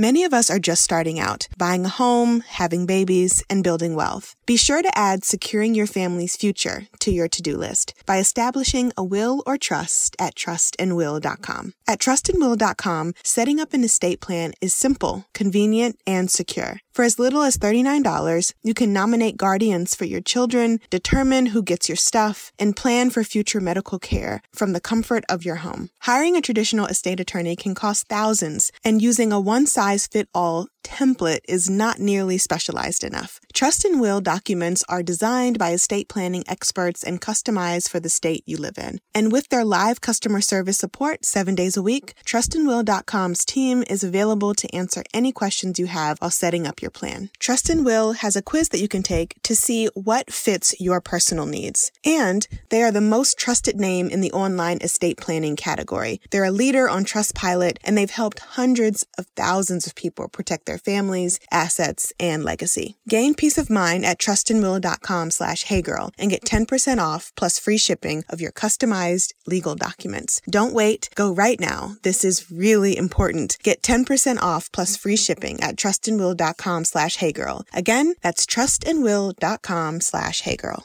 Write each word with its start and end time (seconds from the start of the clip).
Many 0.00 0.22
of 0.22 0.32
us 0.32 0.48
are 0.48 0.60
just 0.60 0.84
starting 0.84 1.18
out, 1.18 1.48
buying 1.58 1.84
a 1.84 1.88
home, 1.88 2.44
having 2.46 2.86
babies, 2.86 3.42
and 3.50 3.64
building 3.64 3.96
wealth. 3.96 4.36
Be 4.46 4.56
sure 4.56 4.80
to 4.80 4.96
add 4.96 5.24
securing 5.24 5.74
your 5.74 5.88
family's 5.88 6.36
future 6.36 6.86
to 7.00 7.10
your 7.10 7.26
to 7.26 7.42
do 7.42 7.56
list 7.56 7.94
by 8.06 8.18
establishing 8.18 8.92
a 8.96 9.02
will 9.02 9.42
or 9.44 9.58
trust 9.58 10.14
at 10.20 10.36
trustandwill.com. 10.36 11.72
At 11.88 11.98
trustandwill.com, 11.98 13.14
setting 13.24 13.58
up 13.58 13.72
an 13.72 13.82
estate 13.82 14.20
plan 14.20 14.52
is 14.60 14.72
simple, 14.72 15.26
convenient, 15.34 15.96
and 16.06 16.30
secure. 16.30 16.78
For 16.98 17.04
as 17.04 17.16
little 17.16 17.42
as 17.42 17.56
$39, 17.56 18.54
you 18.64 18.74
can 18.74 18.92
nominate 18.92 19.36
guardians 19.36 19.94
for 19.94 20.04
your 20.04 20.20
children, 20.20 20.80
determine 20.90 21.46
who 21.46 21.62
gets 21.62 21.88
your 21.88 21.94
stuff, 21.94 22.50
and 22.58 22.74
plan 22.74 23.10
for 23.10 23.22
future 23.22 23.60
medical 23.60 24.00
care 24.00 24.42
from 24.52 24.72
the 24.72 24.80
comfort 24.80 25.22
of 25.28 25.44
your 25.44 25.62
home. 25.62 25.90
Hiring 26.00 26.34
a 26.34 26.40
traditional 26.40 26.86
estate 26.86 27.20
attorney 27.20 27.54
can 27.54 27.76
cost 27.76 28.08
thousands, 28.08 28.72
and 28.82 29.00
using 29.00 29.30
a 29.32 29.38
one 29.38 29.68
size 29.68 30.08
fit 30.08 30.28
all 30.34 30.66
template 30.82 31.40
is 31.48 31.68
not 31.70 31.98
nearly 31.98 32.38
specialized 32.38 33.04
enough. 33.04 33.40
Trust 33.52 33.84
and 33.84 34.00
Will 34.00 34.20
documents 34.20 34.84
are 34.88 35.02
designed 35.02 35.58
by 35.58 35.70
estate 35.70 36.08
planning 36.08 36.44
experts 36.46 37.02
and 37.02 37.20
customized 37.20 37.88
for 37.88 38.00
the 38.00 38.08
state 38.08 38.42
you 38.46 38.56
live 38.56 38.78
in. 38.78 39.00
And 39.14 39.32
with 39.32 39.48
their 39.48 39.64
live 39.64 40.00
customer 40.00 40.40
service 40.40 40.78
support 40.78 41.24
seven 41.24 41.54
days 41.54 41.76
a 41.76 41.82
week, 41.82 42.14
trustandwill.com's 42.24 43.44
team 43.44 43.84
is 43.88 44.04
available 44.04 44.54
to 44.54 44.74
answer 44.74 45.02
any 45.12 45.32
questions 45.32 45.78
you 45.78 45.86
have 45.86 46.18
while 46.18 46.30
setting 46.30 46.66
up 46.66 46.80
your 46.80 46.90
plan. 46.90 47.30
Trust 47.38 47.68
and 47.68 47.84
Will 47.84 48.12
has 48.12 48.36
a 48.36 48.42
quiz 48.42 48.68
that 48.70 48.80
you 48.80 48.88
can 48.88 49.02
take 49.02 49.34
to 49.42 49.56
see 49.56 49.86
what 49.94 50.32
fits 50.32 50.74
your 50.80 51.00
personal 51.00 51.46
needs. 51.46 51.90
And 52.04 52.46
they 52.68 52.82
are 52.82 52.92
the 52.92 53.00
most 53.00 53.38
trusted 53.38 53.76
name 53.76 54.08
in 54.08 54.20
the 54.20 54.32
online 54.32 54.78
estate 54.82 55.16
planning 55.16 55.56
category. 55.56 56.20
They're 56.30 56.44
a 56.44 56.50
leader 56.50 56.88
on 56.88 57.04
Trustpilot 57.04 57.78
and 57.84 57.96
they've 57.96 58.10
helped 58.10 58.40
hundreds 58.40 59.06
of 59.18 59.26
thousands 59.34 59.86
of 59.86 59.94
people 59.94 60.28
protect 60.28 60.67
their 60.68 60.78
families, 60.78 61.40
assets, 61.50 62.12
and 62.20 62.44
legacy. 62.44 62.96
Gain 63.08 63.34
peace 63.34 63.58
of 63.58 63.70
mind 63.70 64.04
at 64.04 64.18
trustandwill.com 64.18 65.30
slash 65.32 65.64
heygirl 65.64 66.12
and 66.18 66.30
get 66.30 66.44
10% 66.44 66.98
off 66.98 67.32
plus 67.36 67.58
free 67.58 67.78
shipping 67.78 68.22
of 68.28 68.40
your 68.40 68.52
customized 68.52 69.32
legal 69.46 69.74
documents. 69.74 70.40
Don't 70.48 70.74
wait. 70.74 71.08
Go 71.16 71.32
right 71.32 71.58
now. 71.58 71.96
This 72.02 72.24
is 72.24 72.50
really 72.52 72.96
important. 72.96 73.56
Get 73.62 73.82
10% 73.82 74.40
off 74.40 74.70
plus 74.70 74.96
free 74.96 75.16
shipping 75.16 75.58
at 75.60 75.76
trustandwill.com 75.76 76.84
slash 76.84 77.16
heygirl. 77.16 77.64
Again, 77.72 78.14
that's 78.22 78.46
trustandwill.com 78.46 80.00
slash 80.00 80.42
heygirl. 80.42 80.84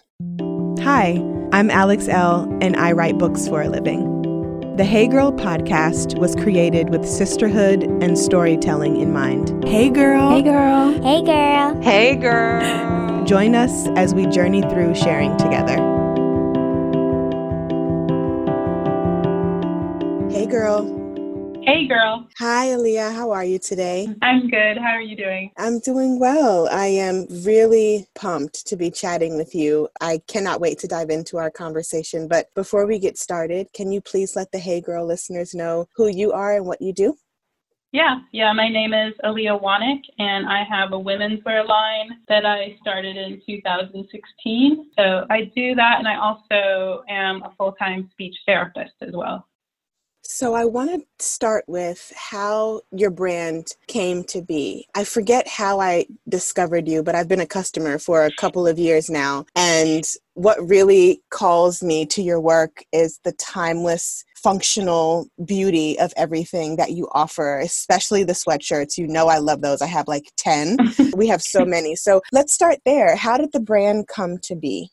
Hi, 0.84 1.22
I'm 1.52 1.70
Alex 1.70 2.08
Elle, 2.08 2.58
and 2.62 2.75
I 2.75 2.94
write 2.94 3.18
books 3.18 3.47
for 3.47 3.62
a 3.62 3.70
living. 3.70 4.12
The 4.76 4.84
Hey 4.84 5.06
Girl 5.06 5.32
podcast 5.32 6.18
was 6.18 6.36
created 6.36 6.90
with 6.90 7.08
sisterhood 7.08 7.84
and 8.02 8.18
storytelling 8.18 9.00
in 9.00 9.14
mind. 9.14 9.64
Hey 9.64 9.92
girl. 9.92 10.32
Hey 10.32 10.42
girl. 10.42 10.94
Hey 11.04 11.22
girl. 11.22 11.82
Hey 11.84 12.16
girl. 12.16 13.24
Join 13.24 13.54
us 13.54 13.86
as 13.90 14.16
we 14.16 14.26
journey 14.26 14.62
through 14.62 14.96
sharing 14.96 15.38
together. 15.38 15.76
Hey 20.32 20.48
girl. 20.48 21.03
Hey, 21.66 21.88
girl. 21.88 22.28
Hi, 22.39 22.67
Aliya. 22.67 23.16
How 23.16 23.31
are 23.31 23.45
you 23.45 23.58
today? 23.58 24.14
I'm 24.22 24.50
good. 24.50 24.78
How 24.78 24.92
are 24.92 25.02
you 25.02 25.16
doing? 25.16 25.50
I'm 25.58 25.80
doing 25.80 26.19
well. 26.19 26.67
I 26.69 26.88
am 26.88 27.25
really 27.45 28.06
pumped 28.16 28.67
to 28.67 28.75
be 28.75 28.92
chatting 28.92 29.38
with 29.38 29.56
you. 29.56 29.88
I 30.02 30.19
cannot 30.28 30.59
wait 30.59 30.78
to 30.80 30.88
dive 30.88 31.09
into 31.09 31.38
our 31.38 31.50
conversation. 31.50 32.28
But 32.28 32.53
before 32.53 32.86
we 32.86 33.00
get 33.00 33.17
started, 33.17 33.67
can 33.73 33.94
you 33.94 34.02
please 34.02 34.36
let 34.36 34.52
the 34.52 34.59
Hey 34.59 34.81
Girl 34.81 35.06
listeners 35.06 35.56
know 35.56 35.88
who 35.95 36.08
you 36.08 36.34
are 36.34 36.58
and 36.58 36.66
what 36.66 36.81
you 36.81 36.91
do? 36.91 37.16
Yeah, 37.94 38.19
yeah. 38.34 38.52
My 38.52 38.67
name 38.67 38.94
is 38.94 39.14
Aliya 39.23 39.61
Wanek, 39.61 40.02
and 40.19 40.45
I 40.47 40.64
have 40.64 40.91
a 40.91 41.00
women's 41.00 41.45
wear 41.45 41.64
line 41.64 42.17
that 42.28 42.45
I 42.45 42.75
started 42.81 43.16
in 43.16 43.41
2016. 43.45 44.89
So 44.97 45.25
I 45.30 45.52
do 45.56 45.75
that, 45.75 46.00
and 46.00 46.09
I 46.09 46.17
also 46.17 47.03
am 47.07 47.41
a 47.44 47.53
full 47.57 47.72
time 47.73 48.09
speech 48.12 48.35
therapist 48.46 48.96
as 49.02 49.12
well. 49.13 49.47
So, 50.25 50.53
I 50.53 50.63
want 50.63 50.89
to 50.89 51.25
start 51.25 51.66
with 51.67 52.13
how 52.16 52.81
your 52.91 53.09
brand 53.09 53.73
came 53.88 54.23
to 54.25 54.41
be. 54.41 54.88
I 54.95 55.03
forget 55.03 55.50
how 55.50 55.81
I 55.81 56.06
discovered 56.29 56.88
you, 56.88 57.03
but 57.03 57.13
I've 57.13 57.28
been 57.28 57.41
a 57.41 57.45
customer 57.45 58.00
for 58.00 58.25
a 58.25 58.31
couple 58.38 58.66
of 58.66 58.79
years 58.79 59.09
now. 59.09 59.45
And 59.53 60.06
what 60.35 60.57
really 60.66 61.22
calls 61.29 61.84
me 61.84 62.06
to 62.06 62.22
your 62.22 62.39
work 62.39 62.85
is 62.94 63.19
the 63.25 63.34
timeless, 63.34 64.23
functional 64.41 65.28
beauty 65.44 66.00
of 66.00 66.13
everything 66.16 66.78
that 66.78 66.91
you 66.91 67.09
offer, 67.11 67.59
especially 67.59 68.23
the 68.23 68.31
sweatshirts. 68.31 68.97
You 68.97 69.07
know, 69.07 69.28
I 69.28 69.40
love 69.40 69.61
those. 69.61 69.81
I 69.81 69.88
have 69.88 70.07
like 70.07 70.31
10. 70.38 70.78
we 71.17 71.28
have 71.28 71.41
so 71.41 71.66
many. 71.66 71.97
So, 71.97 72.22
let's 72.31 72.53
start 72.53 72.79
there. 72.85 73.17
How 73.17 73.38
did 73.38 73.51
the 73.51 73.59
brand 73.59 74.07
come 74.07 74.38
to 74.44 74.55
be? 74.55 74.90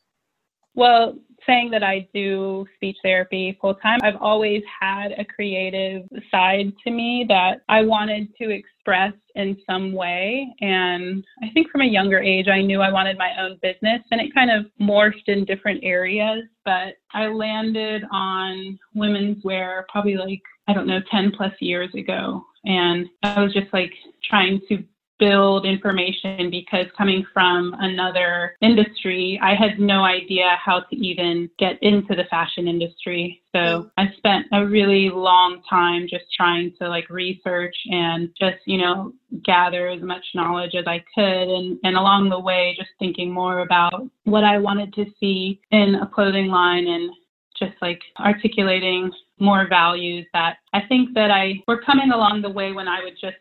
Well, 0.74 1.18
saying 1.46 1.70
that 1.70 1.82
I 1.82 2.08
do 2.14 2.66
speech 2.76 2.96
therapy 3.02 3.56
full 3.60 3.74
time, 3.74 3.98
I've 4.02 4.20
always 4.20 4.62
had 4.80 5.12
a 5.18 5.24
creative 5.24 6.02
side 6.30 6.72
to 6.84 6.90
me 6.90 7.24
that 7.28 7.62
I 7.68 7.82
wanted 7.82 8.34
to 8.36 8.50
express 8.50 9.12
in 9.34 9.56
some 9.68 9.92
way. 9.92 10.54
And 10.60 11.24
I 11.42 11.48
think 11.52 11.70
from 11.70 11.82
a 11.82 11.86
younger 11.86 12.18
age, 12.18 12.48
I 12.48 12.62
knew 12.62 12.80
I 12.80 12.92
wanted 12.92 13.18
my 13.18 13.30
own 13.38 13.58
business 13.62 14.02
and 14.10 14.20
it 14.20 14.34
kind 14.34 14.50
of 14.50 14.66
morphed 14.80 15.28
in 15.28 15.44
different 15.44 15.80
areas. 15.82 16.44
But 16.64 16.94
I 17.12 17.26
landed 17.26 18.02
on 18.10 18.78
women's 18.94 19.42
wear 19.44 19.86
probably 19.90 20.16
like, 20.16 20.42
I 20.68 20.72
don't 20.72 20.86
know, 20.86 21.00
10 21.10 21.32
plus 21.36 21.52
years 21.60 21.92
ago. 21.94 22.44
And 22.64 23.06
I 23.22 23.42
was 23.42 23.52
just 23.52 23.72
like 23.72 23.92
trying 24.28 24.60
to 24.68 24.84
build 25.20 25.66
information 25.66 26.50
because 26.50 26.86
coming 26.96 27.24
from 27.32 27.76
another 27.78 28.56
industry, 28.62 29.38
I 29.42 29.54
had 29.54 29.78
no 29.78 30.02
idea 30.02 30.56
how 30.64 30.80
to 30.80 30.96
even 30.96 31.48
get 31.58 31.80
into 31.82 32.16
the 32.16 32.24
fashion 32.30 32.66
industry. 32.66 33.42
So 33.54 33.90
I 33.98 34.06
spent 34.16 34.46
a 34.52 34.66
really 34.66 35.10
long 35.10 35.62
time 35.68 36.06
just 36.08 36.24
trying 36.34 36.72
to 36.80 36.88
like 36.88 37.08
research 37.10 37.76
and 37.90 38.30
just, 38.40 38.58
you 38.64 38.78
know, 38.78 39.12
gather 39.44 39.88
as 39.88 40.00
much 40.02 40.24
knowledge 40.34 40.74
as 40.74 40.86
I 40.86 41.04
could. 41.14 41.48
And, 41.48 41.78
and 41.84 41.96
along 41.96 42.30
the 42.30 42.40
way, 42.40 42.74
just 42.76 42.90
thinking 42.98 43.30
more 43.30 43.60
about 43.60 44.02
what 44.24 44.44
I 44.44 44.58
wanted 44.58 44.94
to 44.94 45.04
see 45.20 45.60
in 45.70 45.96
a 45.96 46.06
clothing 46.06 46.46
line 46.46 46.86
and 46.86 47.10
just 47.58 47.74
like 47.82 48.00
articulating 48.18 49.12
more 49.38 49.66
values 49.68 50.26
that 50.32 50.56
I 50.72 50.80
think 50.88 51.14
that 51.14 51.30
I 51.30 51.62
were 51.68 51.82
coming 51.82 52.10
along 52.10 52.42
the 52.42 52.50
way 52.50 52.72
when 52.72 52.88
I 52.88 53.02
would 53.02 53.14
just 53.20 53.36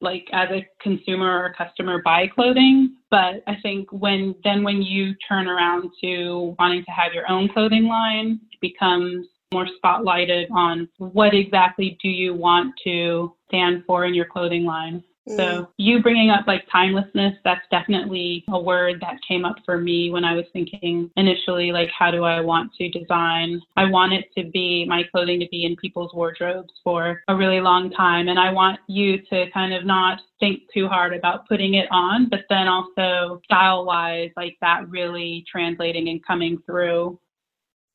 like 0.00 0.26
as 0.32 0.48
a 0.50 0.66
consumer 0.80 1.44
or 1.44 1.54
customer 1.56 2.00
buy 2.04 2.26
clothing. 2.26 2.96
But 3.10 3.42
i 3.46 3.54
think 3.62 3.90
when 3.90 4.34
then 4.44 4.62
when 4.62 4.82
you 4.82 5.14
turn 5.28 5.48
around 5.48 5.90
to 6.02 6.54
wanting 6.58 6.84
to 6.84 6.90
have 6.90 7.12
your 7.12 7.30
own 7.30 7.48
clothing 7.48 7.86
line 7.86 8.40
it 8.52 8.60
becomes 8.60 9.26
more 9.52 9.66
spotlighted 9.82 10.50
on 10.50 10.88
what 10.98 11.34
exactly 11.34 11.96
do 12.02 12.08
you 12.08 12.34
want 12.34 12.74
to 12.84 13.32
stand 13.48 13.82
for 13.86 14.04
in 14.04 14.12
your 14.12 14.26
clothing 14.26 14.64
line 14.64 15.02
so 15.28 15.36
mm. 15.36 15.68
you 15.76 16.02
bringing 16.02 16.30
up 16.30 16.46
like 16.46 16.64
timelessness, 16.72 17.34
that's 17.44 17.64
definitely 17.70 18.44
a 18.48 18.58
word 18.58 19.00
that 19.00 19.16
came 19.26 19.44
up 19.44 19.56
for 19.64 19.78
me 19.78 20.10
when 20.10 20.24
I 20.24 20.34
was 20.34 20.44
thinking 20.52 21.10
initially, 21.16 21.72
like, 21.72 21.88
how 21.96 22.10
do 22.10 22.24
I 22.24 22.40
want 22.40 22.72
to 22.74 22.88
design? 22.90 23.60
I 23.76 23.86
want 23.86 24.12
it 24.12 24.26
to 24.36 24.50
be 24.50 24.84
my 24.88 25.02
clothing 25.10 25.40
to 25.40 25.48
be 25.50 25.64
in 25.64 25.76
people's 25.76 26.12
wardrobes 26.14 26.72
for 26.82 27.22
a 27.28 27.36
really 27.36 27.60
long 27.60 27.90
time. 27.90 28.28
And 28.28 28.38
I 28.38 28.52
want 28.52 28.80
you 28.88 29.18
to 29.30 29.50
kind 29.52 29.74
of 29.74 29.84
not 29.84 30.20
think 30.40 30.62
too 30.72 30.88
hard 30.88 31.14
about 31.14 31.48
putting 31.48 31.74
it 31.74 31.88
on, 31.90 32.28
but 32.28 32.40
then 32.48 32.68
also 32.68 33.40
style 33.44 33.84
wise, 33.84 34.30
like 34.36 34.56
that 34.60 34.88
really 34.88 35.44
translating 35.50 36.08
and 36.08 36.24
coming 36.24 36.58
through 36.64 37.18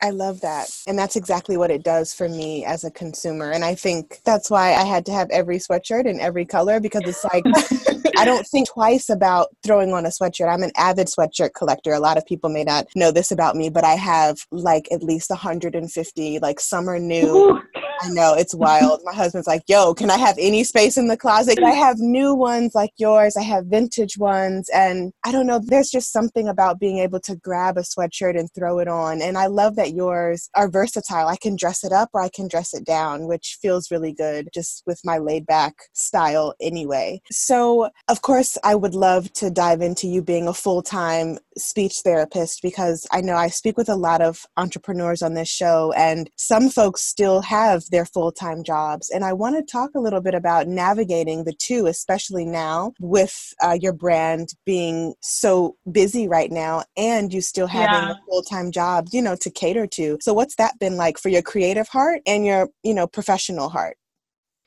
I 0.03 0.09
love 0.09 0.41
that. 0.41 0.69
And 0.85 0.99
that's 0.99 1.15
exactly 1.15 1.55
what 1.55 1.71
it 1.71 1.81
does 1.81 2.13
for 2.13 2.27
me 2.27 2.65
as 2.65 2.83
a 2.83 2.91
consumer. 2.91 3.51
And 3.51 3.63
I 3.63 3.73
think 3.73 4.19
that's 4.25 4.49
why 4.49 4.73
I 4.73 4.83
had 4.83 5.05
to 5.05 5.13
have 5.13 5.29
every 5.29 5.59
sweatshirt 5.59 6.05
in 6.05 6.19
every 6.19 6.45
color 6.45 6.81
because 6.81 7.03
it's 7.05 7.23
like 7.23 7.45
I 8.17 8.25
don't 8.25 8.45
think 8.45 8.67
twice 8.67 9.09
about 9.09 9.55
throwing 9.63 9.93
on 9.93 10.05
a 10.05 10.09
sweatshirt. 10.09 10.53
I'm 10.53 10.61
an 10.61 10.73
avid 10.75 11.07
sweatshirt 11.07 11.53
collector. 11.53 11.93
A 11.93 12.01
lot 12.01 12.17
of 12.17 12.25
people 12.25 12.49
may 12.49 12.65
not 12.65 12.87
know 12.97 13.11
this 13.11 13.31
about 13.31 13.55
me, 13.55 13.69
but 13.69 13.85
I 13.85 13.95
have 13.95 14.45
like 14.51 14.89
at 14.91 15.03
least 15.03 15.29
150 15.29 16.39
like 16.39 16.59
summer 16.59 16.99
new. 16.99 17.61
I 18.03 18.09
know 18.09 18.33
it's 18.33 18.53
wild. 18.53 19.01
My 19.03 19.13
husband's 19.13 19.47
like, 19.47 19.63
"Yo, 19.67 19.93
can 19.93 20.09
I 20.09 20.17
have 20.17 20.35
any 20.37 20.63
space 20.63 20.97
in 20.97 21.07
the 21.07 21.17
closet?" 21.17 21.61
I 21.63 21.71
have 21.71 21.99
new 21.99 22.33
ones 22.33 22.75
like 22.75 22.91
yours. 22.97 23.37
I 23.37 23.43
have 23.43 23.65
vintage 23.65 24.17
ones, 24.17 24.69
and 24.73 25.13
I 25.25 25.31
don't 25.31 25.47
know. 25.47 25.59
There's 25.63 25.89
just 25.89 26.11
something 26.11 26.47
about 26.47 26.79
being 26.79 26.99
able 26.99 27.19
to 27.21 27.35
grab 27.35 27.77
a 27.77 27.81
sweatshirt 27.81 28.37
and 28.37 28.49
throw 28.53 28.79
it 28.79 28.87
on. 28.87 29.21
And 29.21 29.37
I 29.37 29.47
love 29.47 29.75
that 29.75 29.93
yours 29.93 30.49
are 30.55 30.69
versatile. 30.69 31.27
I 31.27 31.37
can 31.37 31.55
dress 31.55 31.83
it 31.83 31.91
up 31.91 32.09
or 32.13 32.21
I 32.21 32.29
can 32.29 32.47
dress 32.47 32.73
it 32.73 32.85
down, 32.85 33.27
which 33.27 33.57
feels 33.61 33.91
really 33.91 34.13
good 34.13 34.49
just 34.53 34.83
with 34.85 34.99
my 35.03 35.17
laid 35.17 35.45
back 35.45 35.75
style 35.93 36.53
anyway. 36.61 37.21
So, 37.31 37.89
of 38.09 38.21
course, 38.21 38.57
I 38.63 38.75
would 38.75 38.95
love 38.95 39.31
to 39.33 39.49
dive 39.49 39.81
into 39.81 40.07
you 40.07 40.21
being 40.21 40.47
a 40.47 40.53
full 40.53 40.81
time 40.81 41.39
speech 41.57 42.01
therapist 42.03 42.61
because 42.61 43.07
I 43.11 43.21
know 43.21 43.35
I 43.35 43.47
speak 43.47 43.77
with 43.77 43.89
a 43.89 43.95
lot 43.95 44.21
of 44.21 44.45
entrepreneurs 44.57 45.21
on 45.21 45.33
this 45.33 45.49
show, 45.49 45.93
and 45.95 46.29
some 46.35 46.69
folks 46.69 47.01
still 47.01 47.41
have 47.41 47.83
their 47.93 48.05
full 48.05 48.31
time 48.31 48.63
jobs. 48.63 49.09
And 49.09 49.23
I 49.23 49.31
want 49.31 49.55
to 49.55 49.71
talk 49.71 49.91
a 49.95 49.99
little 49.99 50.19
bit 50.19 50.33
about 50.33 50.67
navigating 50.67 51.45
the 51.45 51.53
two, 51.53 51.85
especially 51.85 52.43
now 52.43 52.93
with 52.99 53.53
uh, 53.63 53.77
your 53.79 53.93
brand 53.93 54.49
being 54.65 55.13
so 55.21 55.77
busy 55.89 56.27
right 56.27 56.51
now 56.51 56.83
and 56.97 57.31
you 57.31 57.39
still 57.39 57.67
having 57.67 58.09
yeah. 58.09 58.11
a 58.11 58.25
full 58.27 58.41
time 58.41 58.71
job, 58.71 59.07
you 59.11 59.21
know, 59.21 59.37
to 59.39 59.49
cater 59.49 59.87
to. 59.87 60.17
So, 60.21 60.33
what's 60.33 60.55
that 60.55 60.79
been 60.79 60.97
like 60.97 61.17
for 61.17 61.29
your 61.29 61.43
creative 61.43 61.87
heart 61.87 62.21
and 62.25 62.45
your, 62.45 62.69
you 62.83 62.93
know, 62.93 63.07
professional 63.07 63.69
heart? 63.69 63.95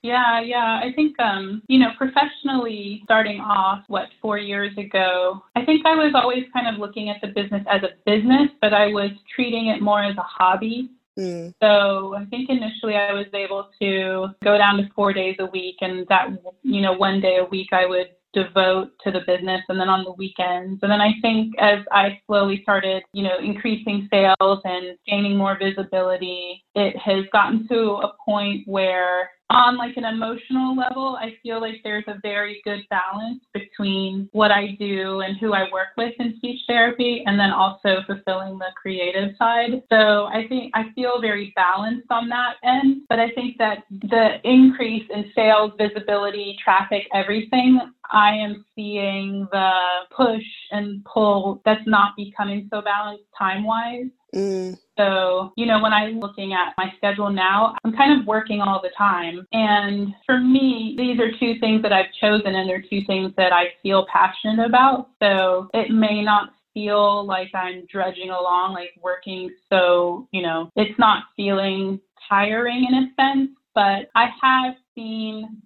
Yeah, 0.03 0.41
yeah. 0.41 0.81
I 0.85 0.93
think, 0.95 1.19
um, 1.19 1.63
you 1.67 1.81
know, 1.81 1.89
professionally 1.99 3.01
starting 3.05 3.41
off, 3.41 3.83
what, 3.89 4.09
four 4.23 4.39
years 4.39 4.71
ago, 4.79 5.43
I 5.57 5.65
think 5.65 5.85
I 5.85 5.97
was 5.97 6.13
always 6.15 6.45
kind 6.53 6.73
of 6.73 6.79
looking 6.79 7.09
at 7.09 7.17
the 7.21 7.29
business 7.29 7.65
as 7.69 7.83
a 7.83 7.89
business, 8.09 8.51
but 8.61 8.73
I 8.73 8.87
was 8.87 9.11
treating 9.35 9.67
it 9.67 9.83
more 9.83 10.05
as 10.05 10.17
a 10.17 10.23
hobby. 10.23 10.91
Mm. 11.19 11.55
So 11.63 12.15
I 12.15 12.25
think 12.27 12.51
initially 12.51 12.95
I 12.95 13.13
was 13.13 13.27
able 13.33 13.71
to 13.81 14.29
go 14.45 14.59
down 14.59 14.77
to 14.79 14.89
four 14.95 15.13
days 15.13 15.37
a 15.39 15.47
week, 15.47 15.77
and 15.81 16.07
that, 16.09 16.29
you 16.63 16.81
know, 16.81 16.93
one 16.93 17.21
day 17.21 17.39
a 17.39 17.45
week 17.45 17.69
I 17.73 17.87
would 17.87 18.09
devote 18.37 18.91
to 19.03 19.11
the 19.11 19.21
business 19.27 19.63
and 19.69 19.81
then 19.81 19.89
on 19.89 20.05
the 20.05 20.13
weekends. 20.13 20.79
And 20.83 20.93
then 20.93 21.01
I 21.01 21.15
think 21.23 21.55
as 21.59 21.79
I 21.91 22.21
slowly 22.27 22.61
started, 22.63 23.03
you 23.15 23.23
know, 23.23 23.39
increasing 23.43 24.09
sales 24.13 24.61
and 24.65 24.99
gaining 25.07 25.37
more 25.37 25.59
visibility, 25.59 26.63
it 26.75 26.99
has 26.99 27.25
gotten 27.33 27.67
to 27.69 28.01
a 28.03 28.13
point 28.25 28.69
where 28.69 29.31
on 29.51 29.77
like 29.77 29.97
an 29.97 30.05
emotional 30.05 30.77
level, 30.77 31.17
I 31.21 31.37
feel 31.43 31.61
like 31.61 31.77
there's 31.85 32.05
a 32.09 32.19
very 32.23 32.61
good 32.65 32.81
balance 32.91 33.41
between 33.55 34.29
what 34.33 34.51
I 34.51 34.77
do 34.79 35.21
and 35.21 35.37
who 35.39 35.53
I 35.55 35.71
work 35.73 35.89
with 35.97 36.15
in 36.19 36.37
speech 36.37 36.61
therapy 36.67 37.23
and 37.27 37.39
then 37.39 37.51
also 37.51 38.03
fulfilling 38.07 38.59
the 38.59 38.73
creative 38.81 39.37
side. 39.39 39.83
So 39.91 40.27
I 40.27 40.47
think 40.49 40.73
I 40.75 40.91
feel 40.95 41.21
very 41.21 41.53
balanced 41.55 42.09
on 42.11 42.29
that 42.31 42.55
end, 42.65 43.03
but 43.09 43.21
I 43.21 43.31
think 43.31 43.57
that 43.59 43.85
the 43.91 44.37
increase 44.45 45.09
in 45.15 45.31
sales, 45.35 45.73
visibility, 45.79 46.57
traffic, 46.63 47.05
everything, 47.15 47.81
I 48.11 48.31
am 48.33 48.65
seeing 48.75 49.49
the 49.53 49.71
push 50.17 50.45
and 50.71 51.05
pull 51.05 51.61
that's 51.65 51.87
not 51.87 52.17
becoming 52.17 52.69
so 52.73 52.83
balanced 52.83 53.25
time 53.37 53.65
wise. 53.65 54.07
Mm. 54.37 54.79
So, 54.99 55.53
you 55.57 55.67
know, 55.67 55.81
when 55.83 55.93
I'm 55.93 56.21
looking 56.21 56.53
at 56.53 56.75
my 56.77 56.93
schedule 56.97 57.31
now, 57.31 57.75
I'm 57.85 57.93
kind 57.93 58.21
of 58.21 58.27
working 58.27 58.61
all 58.61 58.81
the 58.83 58.91
time. 58.97 59.47
And 59.53 60.15
for 60.25 60.39
me, 60.39 60.95
these 60.97 61.19
are 61.21 61.31
two 61.39 61.59
things 61.59 61.83
that 61.83 61.93
I've 61.93 62.13
chosen, 62.21 62.55
and 62.55 62.69
they're 62.69 62.83
two 62.83 63.03
things 63.07 63.33
that 63.37 63.53
I 63.53 63.69
feel 63.83 64.07
passionate 64.13 64.65
about. 64.65 65.09
So 65.23 65.69
it 65.75 65.91
may 65.91 66.23
not 66.23 66.51
feel 66.75 67.27
like 67.27 67.55
I'm 67.55 67.87
drudging 67.91 68.31
along, 68.31 68.75
like 68.75 68.91
working 69.03 69.51
so, 69.71 70.29
you 70.33 70.43
know, 70.43 70.71
it's 70.77 70.99
not 70.99 71.25
feeling 71.35 71.99
tiring 72.29 72.87
in 72.87 72.95
a 72.95 73.07
sense, 73.17 73.51
but 73.75 74.11
I 74.15 74.29
have 74.43 74.75
seen 74.95 75.63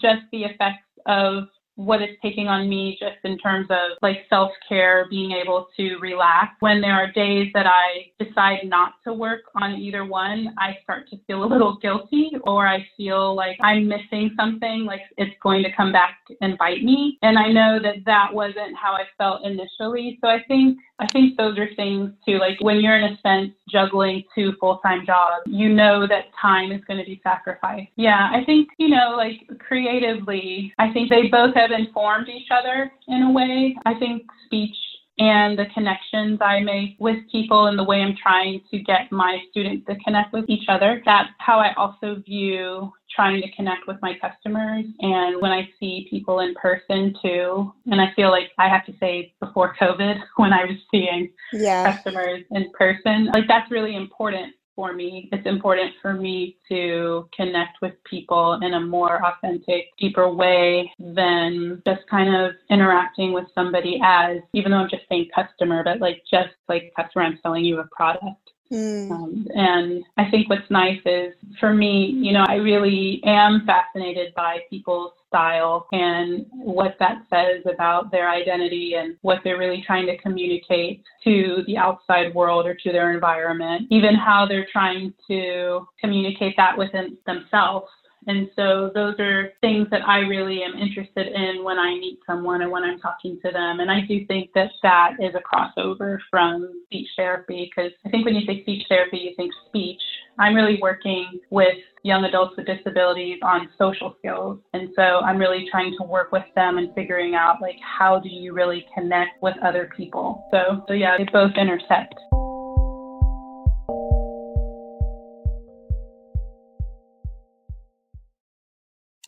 just 0.00 0.22
the 0.32 0.44
effects 0.44 0.84
of 1.06 1.44
what 1.76 2.02
it's 2.02 2.20
taking 2.22 2.48
on 2.48 2.68
me 2.68 2.96
just 2.98 3.16
in 3.24 3.38
terms 3.38 3.66
of 3.70 3.96
like 4.02 4.26
self 4.28 4.50
care, 4.68 5.06
being 5.08 5.32
able 5.32 5.68
to 5.76 5.96
relax. 5.98 6.54
When 6.60 6.80
there 6.80 6.94
are 6.94 7.10
days 7.12 7.50
that 7.54 7.66
I 7.66 8.10
decide 8.22 8.60
not 8.64 8.94
to 9.04 9.12
work 9.12 9.42
on 9.54 9.74
either 9.74 10.04
one, 10.04 10.54
I 10.58 10.78
start 10.82 11.08
to 11.10 11.18
feel 11.26 11.44
a 11.44 11.46
little 11.46 11.76
guilty 11.76 12.32
or 12.44 12.66
I 12.66 12.86
feel 12.96 13.34
like 13.34 13.58
I'm 13.62 13.86
missing 13.86 14.34
something, 14.36 14.84
like 14.84 15.02
it's 15.16 15.36
going 15.42 15.62
to 15.62 15.72
come 15.76 15.92
back 15.92 16.18
and 16.40 16.58
bite 16.58 16.82
me. 16.82 17.18
And 17.22 17.38
I 17.38 17.52
know 17.52 17.78
that 17.82 18.04
that 18.06 18.32
wasn't 18.32 18.76
how 18.80 18.92
I 18.92 19.04
felt 19.18 19.44
initially. 19.44 20.18
So 20.22 20.28
I 20.28 20.42
think 20.48 20.78
I 20.98 21.06
think 21.12 21.36
those 21.36 21.58
are 21.58 21.68
things 21.74 22.10
too. 22.26 22.38
Like 22.38 22.58
when 22.60 22.80
you're 22.80 22.96
in 22.96 23.12
a 23.12 23.18
sense 23.20 23.52
juggling 23.68 24.24
two 24.34 24.54
full 24.58 24.78
time 24.78 25.04
jobs, 25.04 25.42
you 25.46 25.68
know 25.68 26.06
that 26.06 26.26
time 26.40 26.72
is 26.72 26.80
going 26.86 26.98
to 26.98 27.04
be 27.04 27.20
sacrificed. 27.22 27.90
Yeah, 27.96 28.30
I 28.32 28.44
think, 28.44 28.68
you 28.78 28.88
know, 28.88 29.14
like 29.16 29.58
creatively, 29.58 30.72
I 30.78 30.92
think 30.92 31.10
they 31.10 31.28
both 31.28 31.54
have 31.54 31.65
informed 31.72 32.28
each 32.28 32.48
other 32.50 32.90
in 33.08 33.22
a 33.22 33.30
way. 33.30 33.76
I 33.84 33.94
think 33.94 34.22
speech 34.44 34.76
and 35.18 35.58
the 35.58 35.64
connections 35.72 36.40
I 36.42 36.60
make 36.60 36.96
with 36.98 37.16
people 37.32 37.66
and 37.66 37.78
the 37.78 37.84
way 37.84 38.02
I'm 38.02 38.16
trying 38.22 38.60
to 38.70 38.78
get 38.78 39.10
my 39.10 39.38
students 39.50 39.86
to 39.86 39.96
connect 40.04 40.32
with 40.32 40.44
each 40.48 40.68
other. 40.68 41.02
That's 41.06 41.30
how 41.38 41.58
I 41.58 41.72
also 41.74 42.16
view 42.26 42.92
trying 43.14 43.40
to 43.40 43.50
connect 43.52 43.86
with 43.86 43.96
my 44.02 44.18
customers 44.20 44.84
and 45.00 45.40
when 45.40 45.52
I 45.52 45.68
see 45.80 46.06
people 46.10 46.40
in 46.40 46.54
person 46.54 47.14
too. 47.22 47.72
And 47.86 48.00
I 48.00 48.12
feel 48.14 48.30
like 48.30 48.50
I 48.58 48.68
have 48.68 48.84
to 48.86 48.92
say 49.00 49.32
before 49.40 49.74
COVID, 49.80 50.18
when 50.36 50.52
I 50.52 50.64
was 50.64 50.76
seeing 50.90 51.30
yeah. 51.52 51.94
customers 51.94 52.44
in 52.50 52.70
person, 52.78 53.30
like 53.32 53.44
that's 53.48 53.70
really 53.70 53.96
important 53.96 54.52
for 54.76 54.92
me. 54.92 55.28
It's 55.32 55.46
important 55.46 55.94
for 56.00 56.12
me 56.12 56.58
to 56.68 57.28
connect 57.34 57.78
with 57.82 57.94
people 58.04 58.60
in 58.62 58.74
a 58.74 58.80
more 58.80 59.24
authentic, 59.24 59.86
deeper 59.98 60.30
way 60.32 60.92
than 60.98 61.82
just 61.86 62.02
kind 62.08 62.36
of 62.36 62.52
interacting 62.70 63.32
with 63.32 63.46
somebody 63.54 63.98
as, 64.04 64.38
even 64.52 64.70
though 64.70 64.78
I'm 64.78 64.90
just 64.90 65.08
saying 65.08 65.30
customer, 65.34 65.82
but 65.82 65.98
like 65.98 66.22
just 66.30 66.50
like 66.68 66.92
customer, 66.94 67.24
I'm 67.24 67.38
selling 67.42 67.64
you 67.64 67.80
a 67.80 67.86
product. 67.86 68.52
Mm. 68.72 69.10
Um, 69.10 69.46
and 69.54 70.04
I 70.16 70.30
think 70.30 70.48
what's 70.48 70.70
nice 70.70 71.00
is 71.04 71.34
for 71.60 71.72
me, 71.72 72.06
you 72.06 72.32
know, 72.32 72.44
I 72.48 72.56
really 72.56 73.20
am 73.24 73.64
fascinated 73.66 74.34
by 74.34 74.58
people's 74.68 75.12
style 75.28 75.86
and 75.92 76.46
what 76.50 76.96
that 76.98 77.22
says 77.30 77.62
about 77.72 78.10
their 78.10 78.28
identity 78.28 78.94
and 78.94 79.16
what 79.22 79.40
they're 79.44 79.58
really 79.58 79.84
trying 79.86 80.06
to 80.06 80.16
communicate 80.18 81.02
to 81.24 81.62
the 81.66 81.76
outside 81.76 82.34
world 82.34 82.66
or 82.66 82.74
to 82.74 82.92
their 82.92 83.12
environment, 83.12 83.86
even 83.90 84.14
how 84.14 84.46
they're 84.46 84.68
trying 84.72 85.12
to 85.28 85.86
communicate 86.00 86.54
that 86.56 86.76
within 86.76 87.16
themselves. 87.26 87.86
And 88.26 88.50
so 88.56 88.90
those 88.94 89.14
are 89.20 89.50
things 89.60 89.88
that 89.90 90.06
I 90.06 90.18
really 90.20 90.62
am 90.62 90.74
interested 90.74 91.28
in 91.28 91.62
when 91.62 91.78
I 91.78 91.90
meet 91.94 92.18
someone 92.26 92.62
and 92.62 92.70
when 92.70 92.82
I'm 92.82 92.98
talking 92.98 93.38
to 93.44 93.52
them. 93.52 93.80
And 93.80 93.90
I 93.90 94.00
do 94.00 94.26
think 94.26 94.50
that 94.54 94.70
that 94.82 95.12
is 95.20 95.34
a 95.34 95.40
crossover 95.40 96.18
from 96.30 96.82
speech 96.86 97.08
therapy 97.16 97.70
because 97.70 97.92
I 98.04 98.10
think 98.10 98.24
when 98.24 98.34
you 98.34 98.44
say 98.46 98.62
speech 98.62 98.84
therapy, 98.88 99.18
you 99.18 99.34
think 99.36 99.52
speech. 99.68 100.00
I'm 100.38 100.54
really 100.54 100.78
working 100.82 101.40
with 101.50 101.76
young 102.02 102.24
adults 102.24 102.56
with 102.56 102.66
disabilities 102.66 103.38
on 103.42 103.68
social 103.78 104.14
skills. 104.18 104.58
And 104.74 104.90
so 104.94 105.20
I'm 105.20 105.38
really 105.38 105.66
trying 105.70 105.94
to 105.98 106.04
work 106.04 106.30
with 106.32 106.44
them 106.54 106.78
and 106.78 106.94
figuring 106.94 107.34
out 107.34 107.62
like 107.62 107.76
how 107.80 108.20
do 108.20 108.28
you 108.28 108.52
really 108.52 108.86
connect 108.94 109.42
with 109.42 109.54
other 109.62 109.90
people. 109.96 110.46
So, 110.50 110.84
so 110.88 110.94
yeah, 110.94 111.16
they 111.16 111.24
both 111.32 111.52
intersect. 111.56 112.14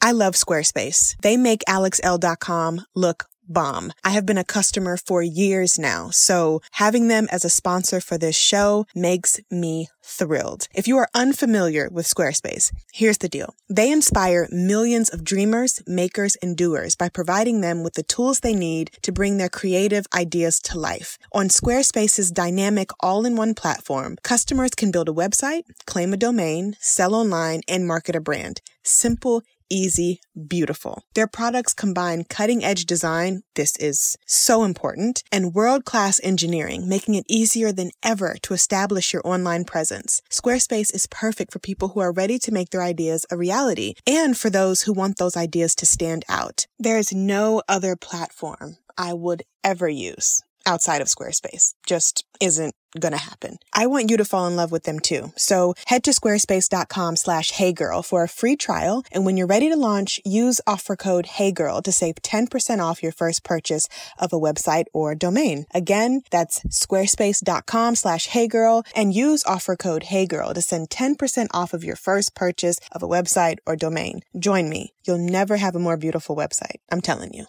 I 0.01 0.13
love 0.13 0.35
Squarespace. 0.35 1.17
They 1.23 1.37
make 1.37 1.63
alexelle.com 1.67 2.83
look 2.95 3.27
bomb. 3.49 3.93
I 4.05 4.11
have 4.11 4.27
been 4.27 4.39
a 4.39 4.45
customer 4.45 4.97
for 4.97 5.23
years 5.23 5.79
now, 5.79 6.11
so 6.11 6.61
having 6.73 7.09
them 7.09 7.29
as 7.33 7.45
a 7.45 7.51
sponsor 7.51 8.01
for 8.01 8.19
this 8.19 8.37
show 8.37 8.87
makes 8.95 9.41
me 9.51 9.89
thrilled. 10.03 10.69
If 10.75 10.87
you 10.87 10.97
are 10.99 11.09
unfamiliar 11.15 11.89
with 11.91 12.07
Squarespace, 12.07 12.73
here's 12.93 13.19
the 13.19 13.29
deal. 13.29 13.55
They 13.69 13.91
inspire 13.91 14.49
millions 14.51 15.09
of 15.09 15.25
dreamers, 15.25 15.83
makers, 15.87 16.37
and 16.37 16.57
doers 16.57 16.97
by 16.97 17.09
providing 17.09 17.61
them 17.61 17.83
with 17.83 17.95
the 17.95 18.03
tools 18.03 18.41
they 18.41 18.55
need 18.55 18.91
to 19.03 19.13
bring 19.13 19.39
their 19.39 19.49
creative 19.49 20.07
ideas 20.15 20.61
to 20.61 20.79
life. 20.79 21.19
On 21.33 21.49
Squarespace's 21.49 22.31
dynamic 22.31 22.91
all-in-one 23.01 23.55
platform, 23.55 24.17
customers 24.23 24.71
can 24.71 24.91
build 24.91 25.09
a 25.09 25.13
website, 25.13 25.63
claim 25.87 26.13
a 26.13 26.17
domain, 26.17 26.77
sell 26.81 27.15
online, 27.15 27.63
and 27.69 27.87
market 27.87 28.17
a 28.17 28.21
brand. 28.21 28.61
Simple, 28.83 29.43
easy, 29.71 30.21
beautiful. 30.47 31.03
Their 31.15 31.27
products 31.27 31.75
combine 31.75 32.25
cutting 32.25 32.65
edge 32.65 32.85
design, 32.85 33.43
this 33.55 33.77
is 33.77 34.17
so 34.27 34.65
important, 34.65 35.23
and 35.31 35.55
world 35.55 35.85
class 35.85 36.21
engineering, 36.23 36.89
making 36.89 37.15
it 37.15 37.27
easier 37.29 37.73
than 37.73 37.91
ever 38.03 38.37
to 38.43 38.55
establish 38.55 39.13
your 39.13 39.27
online 39.27 39.65
presence. 39.65 40.21
Squarespace 40.31 40.95
is 40.95 41.07
perfect 41.07 41.53
for 41.53 41.59
people 41.59 41.89
who 41.89 42.01
are 42.01 42.13
ready 42.13 42.39
to 42.39 42.53
make 42.53 42.71
their 42.71 42.83
ideas 42.83 43.27
a 43.31 43.37
reality 43.37 43.95
and 44.07 44.37
for 44.37 44.51
those 44.51 44.83
who 44.83 44.93
want 44.93 45.19
those 45.19 45.37
ideas 45.37 45.75
to 45.77 45.87
stand 45.87 46.25
out. 46.29 46.67
There 46.79 46.99
is 46.99 47.13
no 47.13 47.63
other 47.69 47.97
platform 47.97 48.79
I 48.97 49.13
would 49.13 49.45
ever 49.65 49.89
use 49.89 50.43
outside 50.69 51.01
of 51.01 51.09
Squarespace. 51.09 51.73
Just 51.87 52.25
isn't 52.41 52.75
gonna 52.99 53.17
happen. 53.19 53.59
I 53.75 53.87
want 53.87 54.11
you 54.11 54.17
to 54.17 54.25
fall 54.25 54.47
in 54.47 54.57
love 54.57 54.73
with 54.73 54.85
them 54.85 54.99
too. 54.99 55.33
So 55.37 55.75
head 55.87 56.05
to 56.05 56.11
squarespace.com 56.11 57.17
slash 57.17 57.53
heygirl 57.53 58.05
for 58.05 58.23
a 58.23 58.29
free 58.29 58.57
trial. 58.57 59.05
And 59.13 59.27
when 59.27 59.37
you're 59.37 59.47
ready 59.47 59.69
to 59.69 59.77
launch, 59.77 60.21
use 60.25 60.61
offer 60.67 60.97
code 60.97 61.27
heygirl 61.27 61.83
to 61.85 61.93
save 61.93 62.17
10% 62.17 62.81
off 62.81 63.03
your 63.03 63.13
first 63.13 63.45
purchase 63.45 63.89
of 64.19 64.33
a 64.33 64.41
website 64.41 64.85
or 64.93 65.15
domain. 65.15 65.67
Again, 65.75 66.23
that's 66.31 66.61
squarespace.com 66.65 67.95
slash 67.95 68.29
heygirl 68.29 68.87
and 68.95 69.15
use 69.15 69.45
offer 69.45 69.77
code 69.77 70.05
heygirl 70.05 70.55
to 70.55 70.63
send 70.63 70.89
10% 70.91 71.49
off 71.53 71.75
of 71.75 71.85
your 71.85 71.97
first 71.97 72.35
purchase 72.35 72.79
of 72.93 73.03
a 73.03 73.09
website 73.09 73.57
or 73.67 73.77
domain. 73.77 74.21
Join 74.39 74.69
me. 74.69 74.95
You'll 75.07 75.19
never 75.19 75.57
have 75.57 75.77
a 75.77 75.81
more 75.81 75.97
beautiful 75.97 76.37
website. 76.37 76.77
I'm 76.91 77.01
telling 77.01 77.35
you. 77.35 77.47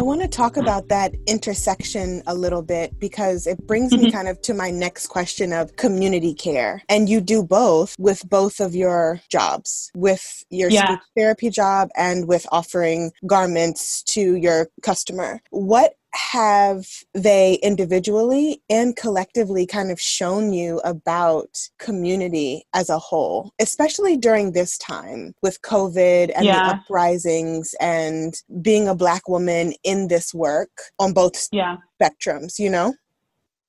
I 0.00 0.02
want 0.02 0.22
to 0.22 0.28
talk 0.28 0.56
about 0.56 0.88
that 0.88 1.14
intersection 1.26 2.22
a 2.26 2.34
little 2.34 2.62
bit 2.62 2.98
because 2.98 3.46
it 3.46 3.66
brings 3.66 3.92
me 3.92 4.04
mm-hmm. 4.04 4.16
kind 4.16 4.28
of 4.28 4.40
to 4.40 4.54
my 4.54 4.70
next 4.70 5.08
question 5.08 5.52
of 5.52 5.76
community 5.76 6.32
care. 6.32 6.82
And 6.88 7.06
you 7.06 7.20
do 7.20 7.42
both 7.42 7.94
with 7.98 8.26
both 8.26 8.60
of 8.60 8.74
your 8.74 9.20
jobs, 9.28 9.90
with 9.94 10.42
your 10.48 10.70
yeah. 10.70 10.86
speech 10.86 11.00
therapy 11.18 11.50
job 11.50 11.90
and 11.98 12.26
with 12.26 12.46
offering 12.50 13.12
garments 13.26 14.02
to 14.04 14.36
your 14.36 14.68
customer. 14.80 15.42
What 15.50 15.96
have 16.14 16.86
they 17.14 17.54
individually 17.62 18.62
and 18.68 18.96
collectively 18.96 19.66
kind 19.66 19.90
of 19.90 20.00
shown 20.00 20.52
you 20.52 20.80
about 20.84 21.58
community 21.78 22.64
as 22.74 22.88
a 22.88 22.98
whole, 22.98 23.52
especially 23.60 24.16
during 24.16 24.52
this 24.52 24.76
time 24.78 25.34
with 25.42 25.62
COVID 25.62 26.32
and 26.34 26.44
yeah. 26.44 26.68
the 26.68 26.74
uprisings 26.76 27.74
and 27.80 28.34
being 28.60 28.88
a 28.88 28.94
Black 28.94 29.28
woman 29.28 29.72
in 29.84 30.08
this 30.08 30.34
work 30.34 30.70
on 30.98 31.12
both 31.12 31.48
yeah. 31.52 31.76
spectrums, 32.00 32.58
you 32.58 32.70
know? 32.70 32.94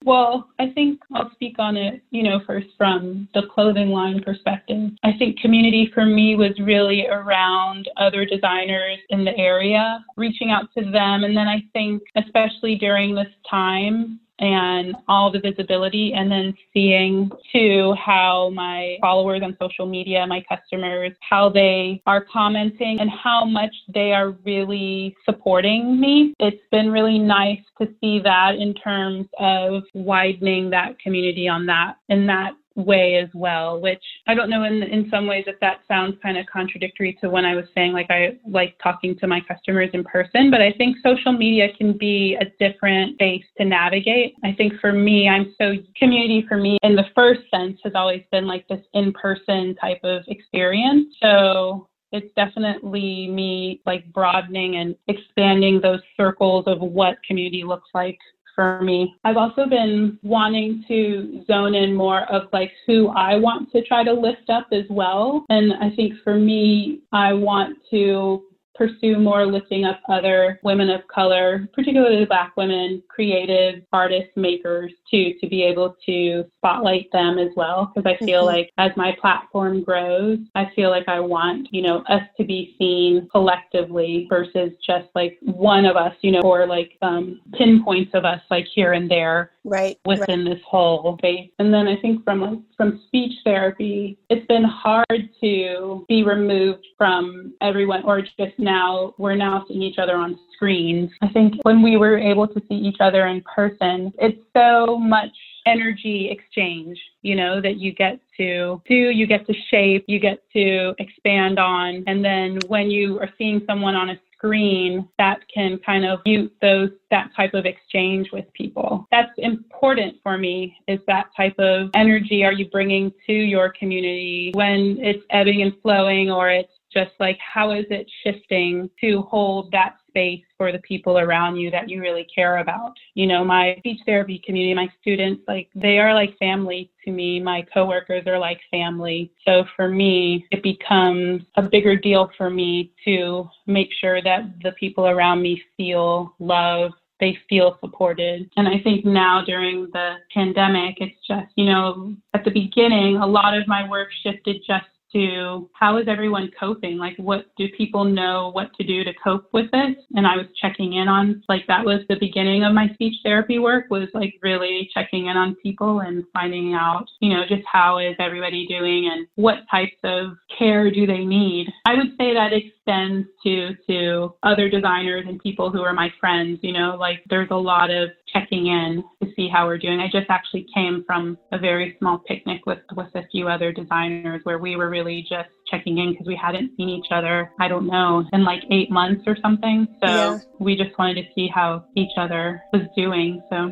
Well, 0.04 0.50
I 0.58 0.70
think 0.72 1.00
I'll 1.14 1.32
speak 1.32 1.58
on 1.60 1.78
it, 1.78 2.02
you 2.10 2.24
know, 2.24 2.42
first 2.48 2.68
from 2.76 3.28
the 3.36 3.44
clothing 3.54 3.90
line 3.90 4.22
perspective. 4.24 4.92
I 5.04 5.12
think 5.18 5.40
community 5.40 5.92
for 5.94 6.06
me 6.06 6.36
was 6.36 6.58
really 6.60 7.06
around 7.08 7.88
other 7.98 8.26
designers 8.26 8.98
in 9.10 9.24
the 9.24 9.38
area, 9.38 10.04
reaching 10.18 10.50
out 10.50 10.74
to 10.76 10.84
them. 10.84 11.24
And 11.24 11.38
then 11.38 11.48
I 11.48 11.64
think, 11.74 12.02
especially 12.16 12.76
during 12.76 13.14
this 13.14 13.28
time, 13.50 14.20
and 14.40 14.96
all 15.08 15.32
the 15.32 15.40
visibility 15.40 16.14
and 16.14 16.32
then 16.32 16.54
seeing 16.74 17.30
too 17.54 17.94
how 17.94 18.50
my 18.50 18.98
followers 19.02 19.42
on 19.44 19.56
social 19.62 19.86
media, 19.86 20.26
my 20.26 20.44
customers, 20.50 21.12
how 21.28 21.50
they 21.50 22.02
are 22.08 22.26
commenting 22.32 23.00
and 23.00 23.10
how 23.10 23.46
much 23.46 23.74
they 23.94 24.14
are 24.14 24.32
really 24.46 25.16
supporting 25.26 26.00
me. 26.00 26.34
It's 26.40 26.64
been 26.72 26.92
really 26.92 27.20
nice 27.20 27.62
to 27.80 27.88
see 28.02 28.20
that 28.20 28.56
in 28.56 28.74
terms 28.74 29.28
of 29.40 29.84
widening 29.94 30.70
that 30.72 31.00
community 31.00 31.48
on 31.48 31.66
that 31.68 31.98
in 32.10 32.26
that 32.28 32.52
way 32.76 33.16
as 33.16 33.30
well, 33.34 33.80
which 33.82 34.04
I 34.28 34.34
don't 34.34 34.50
know 34.50 34.64
in 34.64 34.84
in 34.84 35.10
some 35.10 35.28
ways 35.28 35.46
if 35.48 35.60
that 35.60 35.82
sounds 35.88 36.16
kind 36.22 36.38
of 36.38 36.46
contradictory 36.46 37.18
to 37.22 37.30
when 37.30 37.46
I 37.46 37.56
was 37.56 37.66
saying 37.76 37.94
like 37.94 38.10
I 38.10 38.38
like 38.48 38.78
talking 38.82 39.18
to 39.20 39.28
my 39.28 39.42
customers 39.48 39.90
in 39.94 40.04
person, 40.04 40.50
but 40.50 40.62
I 40.62 40.72
think 40.78 40.98
social 41.04 41.32
media 41.32 41.68
can 41.78 41.98
be 41.98 42.38
a 42.40 42.46
different 42.60 43.18
base 43.18 43.46
to 43.58 43.66
navigate. 43.66 44.36
I 44.44 44.54
think 44.54 44.74
for 44.80 44.92
me, 44.94 45.28
I'm 45.28 45.54
so 45.58 45.74
community 45.98 46.46
for 46.48 46.58
me 46.58 46.78
in 46.84 46.96
the 46.96 47.06
first 47.16 47.42
sense 47.54 47.80
has 47.84 47.94
always 47.96 48.24
been 48.32 48.48
like 48.48 48.68
this 48.68 48.82
in-person 48.94 49.76
type 49.76 50.00
of 50.04 50.24
experience. 50.28 51.08
So 51.22 51.88
it's 52.12 52.34
definitely 52.36 53.28
me 53.30 53.82
like 53.86 54.12
broadening 54.12 54.76
and 54.78 54.96
expanding 55.08 55.80
those 55.82 56.02
circles 56.18 56.66
of 56.68 56.82
what 56.82 57.18
community 57.26 57.64
looks 57.64 57.90
like 57.94 58.20
for 58.56 58.82
me. 58.82 59.16
I've 59.24 59.38
also 59.38 59.66
been 59.66 60.20
wanting 60.24 60.84
to 60.88 61.44
zone 61.46 61.76
in 61.76 61.94
more 61.94 62.24
of 62.32 62.50
like 62.54 62.72
who 62.86 63.10
I 63.10 63.36
want 63.36 63.72
to 63.72 63.84
try 63.84 64.04
to 64.04 64.14
lift 64.14 64.50
up 64.50 64.68
as 64.72 64.86
well. 64.90 65.46
And 65.50 65.74
I 65.74 65.90
think 65.96 66.14
for 66.24 66.36
me, 66.36 67.02
I 67.12 67.34
want 67.34 67.78
to 67.92 68.44
pursue 68.76 69.18
more 69.18 69.46
lifting 69.46 69.86
up 69.86 70.00
other 70.10 70.60
women 70.64 70.90
of 70.90 71.02
color, 71.08 71.70
particularly 71.74 72.26
black 72.26 72.56
women, 72.58 73.02
creative 73.10 73.84
artists, 73.94 74.32
makers, 74.36 74.92
too, 75.10 75.34
to 75.42 75.48
be 75.48 75.64
able 75.64 75.96
to 76.06 76.46
spotlight 76.58 77.12
them 77.12 77.38
as 77.38 77.50
well. 77.56 77.92
Because 77.94 78.12
I 78.12 78.24
feel 78.26 78.46
mm-hmm. 78.46 78.58
like 78.58 78.72
as 78.78 78.92
my 78.96 79.16
platform 79.20 79.84
grows, 79.84 80.40
I 80.56 80.72
feel 80.76 80.90
like 80.90 81.08
I 81.08 81.20
want, 81.20 81.68
you 81.72 81.82
know, 81.82 82.04
us 82.10 82.24
to 82.38 82.46
be 82.46 82.76
seen 82.78 83.28
collectively 83.32 84.28
versus 84.30 84.72
just 84.86 85.08
like 85.16 85.38
one 85.42 85.86
of 85.86 85.96
us, 85.96 86.16
you 86.22 86.32
know, 86.32 86.42
or 86.42 86.66
like 86.68 86.98
um, 87.02 87.42
pinpoints 87.54 88.12
of 88.14 88.26
us 88.26 88.42
like 88.50 88.66
here 88.74 88.94
and 88.94 89.10
there 89.10 89.52
right 89.64 90.00
within 90.06 90.46
right. 90.46 90.56
this 90.56 90.64
whole 90.66 91.18
space. 91.20 91.50
And 91.60 91.74
then 91.74 91.88
I 91.88 91.96
think 92.02 92.24
from 92.24 92.66
from 92.78 93.02
speech 93.08 93.34
therapy, 93.44 94.18
it's 94.30 94.46
been 94.48 94.64
hard 94.64 95.30
to 95.42 96.06
be 96.08 96.24
removed 96.24 96.86
from 96.98 97.54
everyone 97.62 98.04
or 98.04 98.22
just 98.22 98.58
now 98.58 98.71
we're 99.18 99.36
now 99.36 99.66
seeing 99.68 99.82
each 99.82 99.98
other 99.98 100.16
on 100.16 100.40
screens. 100.54 101.10
I 101.22 101.28
think 101.30 101.56
when 101.64 101.82
we 101.82 101.98
were 101.98 102.18
able 102.18 102.48
to 102.48 102.62
see 102.70 102.76
each 102.76 102.98
other 103.00 103.28
in 103.28 103.42
person, 103.42 104.14
it's 104.20 104.40
so 104.56 104.98
much 104.98 105.36
energy 105.66 106.30
exchange, 106.32 107.00
you 107.22 107.36
know, 107.36 107.62
that 107.62 107.78
you 107.78 107.94
get 107.94 108.20
to 108.38 108.82
do, 108.88 108.96
you 108.96 109.28
get 109.28 109.46
to 109.48 109.54
shape, 109.70 110.06
you 110.08 110.20
get 110.20 110.44
to 110.54 110.94
expand 111.00 111.60
on. 111.60 112.04
And 112.08 112.24
then 112.24 112.60
when 112.68 112.90
you 112.90 113.20
are 113.20 113.30
seeing 113.38 113.62
someone 113.68 113.96
on 113.96 114.12
a 114.12 114.20
screen 114.42 115.08
that 115.20 115.40
can 115.54 115.78
kind 115.86 116.04
of 116.04 116.20
mute 116.26 116.52
those 116.62 116.90
that 117.12 117.30
type 117.36 117.54
of 117.54 117.66
exchange 117.66 118.30
with 118.34 118.46
people. 118.54 119.08
That's 119.12 119.32
important 119.38 120.16
for 120.24 120.38
me 120.38 120.76
is 120.88 121.00
that 121.06 121.28
type 121.38 121.60
of 121.60 121.92
energy 121.94 122.44
are 122.44 122.54
you 122.54 122.68
bringing 122.70 123.12
to 123.28 123.34
your 123.34 123.72
community 123.78 124.52
when 124.56 124.98
it's 125.00 125.24
ebbing 125.30 125.62
and 125.62 125.74
flowing 125.84 126.32
or 126.32 126.50
it's 126.50 126.74
just 126.94 127.12
like 127.20 127.38
how 127.40 127.72
is 127.72 127.86
it 127.90 128.10
shifting 128.24 128.90
to 129.00 129.22
hold 129.24 129.72
that 129.72 129.98
space 130.12 130.44
for 130.58 130.72
the 130.72 130.80
people 130.80 131.18
around 131.18 131.56
you 131.56 131.72
that 131.72 131.90
you 131.90 132.02
really 132.02 132.28
care 132.34 132.58
about. 132.58 132.94
You 133.14 133.28
know, 133.28 133.44
my 133.44 133.76
speech 133.80 134.00
therapy 134.06 134.42
community, 134.46 134.74
my 134.74 134.90
students, 135.02 135.42
like 135.48 135.70
they 135.74 135.98
are 135.98 136.14
like 136.14 136.38
family 136.38 136.92
to 137.06 137.12
me. 137.12 137.40
My 137.40 137.66
coworkers 137.74 138.28
are 138.28 138.38
like 138.38 138.60
family. 138.70 139.32
So 139.46 139.64
for 139.76 139.88
me, 139.88 140.46
it 140.52 140.62
becomes 140.62 141.44
a 141.56 141.62
bigger 141.62 141.96
deal 141.96 142.30
for 142.38 142.50
me 142.50 142.92
to 143.06 143.50
make 143.68 143.90
sure 144.00 144.22
that 144.22 144.42
the 144.64 144.74
people 144.74 145.08
around 145.08 145.42
me 145.42 145.62
feel 145.78 146.36
love 146.40 146.92
they 147.22 147.38
feel 147.48 147.78
supported. 147.80 148.50
And 148.58 148.68
I 148.68 148.80
think 148.84 149.06
now 149.06 149.44
during 149.46 149.88
the 149.94 150.16
pandemic, 150.34 150.98
it's 151.00 151.16
just, 151.26 151.46
you 151.56 151.66
know, 151.66 152.16
at 152.34 152.44
the 152.44 152.50
beginning, 152.50 153.18
a 153.18 153.28
lot 153.28 153.56
of 153.56 153.68
my 153.68 153.88
work 153.88 154.10
shifted 154.24 154.58
just 154.68 154.88
to 155.14 155.70
how 155.74 155.98
is 155.98 156.08
everyone 156.08 156.52
coping? 156.60 156.98
Like, 156.98 157.16
what 157.18 157.46
do 157.58 157.68
people 157.78 158.04
know 158.04 158.52
what 158.54 158.74
to 158.76 158.84
do 158.86 159.04
to 159.04 159.12
cope 159.24 159.48
with 159.54 159.70
this? 159.72 159.96
And 160.16 160.26
I 160.28 160.38
was 160.38 160.46
checking 160.62 160.94
in 160.94 161.08
on, 161.08 161.44
like, 161.50 161.68
that 161.68 161.86
was 161.86 162.02
the 162.10 162.18
beginning 162.20 162.64
of 162.64 162.74
my 162.74 162.88
speech 162.94 163.16
therapy 163.24 163.60
work, 163.60 163.86
was 163.90 164.10
like 164.14 164.36
really 164.42 164.90
checking 164.94 165.28
in 165.28 165.38
on 165.38 165.56
people 165.56 166.00
and 166.00 166.24
finding 166.34 166.74
out, 166.74 167.06
you 167.20 167.34
know, 167.34 167.44
just 167.48 167.64
how 167.72 167.98
is 167.98 168.16
everybody 168.20 168.68
doing 168.68 169.10
and 169.12 169.28
what 169.36 169.60
types 169.70 169.98
of 170.04 170.38
care 170.58 170.92
do 170.92 171.06
they 171.06 171.26
need. 171.26 171.68
I 171.86 171.96
would 171.96 172.12
say 172.18 172.34
that 172.34 172.54
extends 172.82 173.28
to 173.44 173.76
to 173.88 174.34
other 174.44 174.70
designers 174.70 175.26
and 175.28 175.40
people 175.42 175.72
who 175.72 175.82
are 175.82 175.94
my 175.94 176.10
friends, 176.20 176.60
you 176.62 176.74
know, 176.74 176.96
like 177.00 177.24
there's 177.30 177.50
a 177.52 177.56
lot 177.56 177.90
of 177.90 178.10
checking 178.32 178.68
in 178.68 179.04
to 179.22 179.30
see 179.36 179.48
how 179.48 179.66
we're 179.66 179.78
doing. 179.78 180.00
I 180.00 180.08
just 180.08 180.30
actually 180.30 180.66
came 180.74 181.04
from 181.06 181.38
a 181.52 181.60
very 181.60 181.96
small 182.00 182.20
picnic 182.20 182.66
with 182.66 182.80
with 182.96 183.08
a 183.16 183.24
few 183.32 183.48
other 183.48 183.72
designers 183.72 184.42
where 184.44 184.60
we 184.60 184.76
were 184.76 184.90
really 184.90 185.22
just 185.22 185.50
checking 185.70 185.98
in 185.98 186.12
because 186.12 186.28
we 186.28 186.36
hadn't 186.36 186.72
seen 186.78 186.90
each 186.90 187.12
other, 187.12 187.52
I 187.60 187.68
don't 187.68 187.88
know, 187.88 188.26
in 188.34 188.44
like 188.44 188.64
eight 188.72 188.92
months 188.92 189.24
or 189.28 189.38
something. 189.42 189.88
So 190.04 190.08
yeah. 190.08 190.40
we 190.60 190.76
just 190.76 190.98
wanted 190.98 191.16
to 191.16 191.28
see 191.36 191.48
how 191.48 191.86
each 191.96 192.12
other 192.18 192.62
was 192.74 192.84
doing. 192.96 193.42
So 193.50 193.72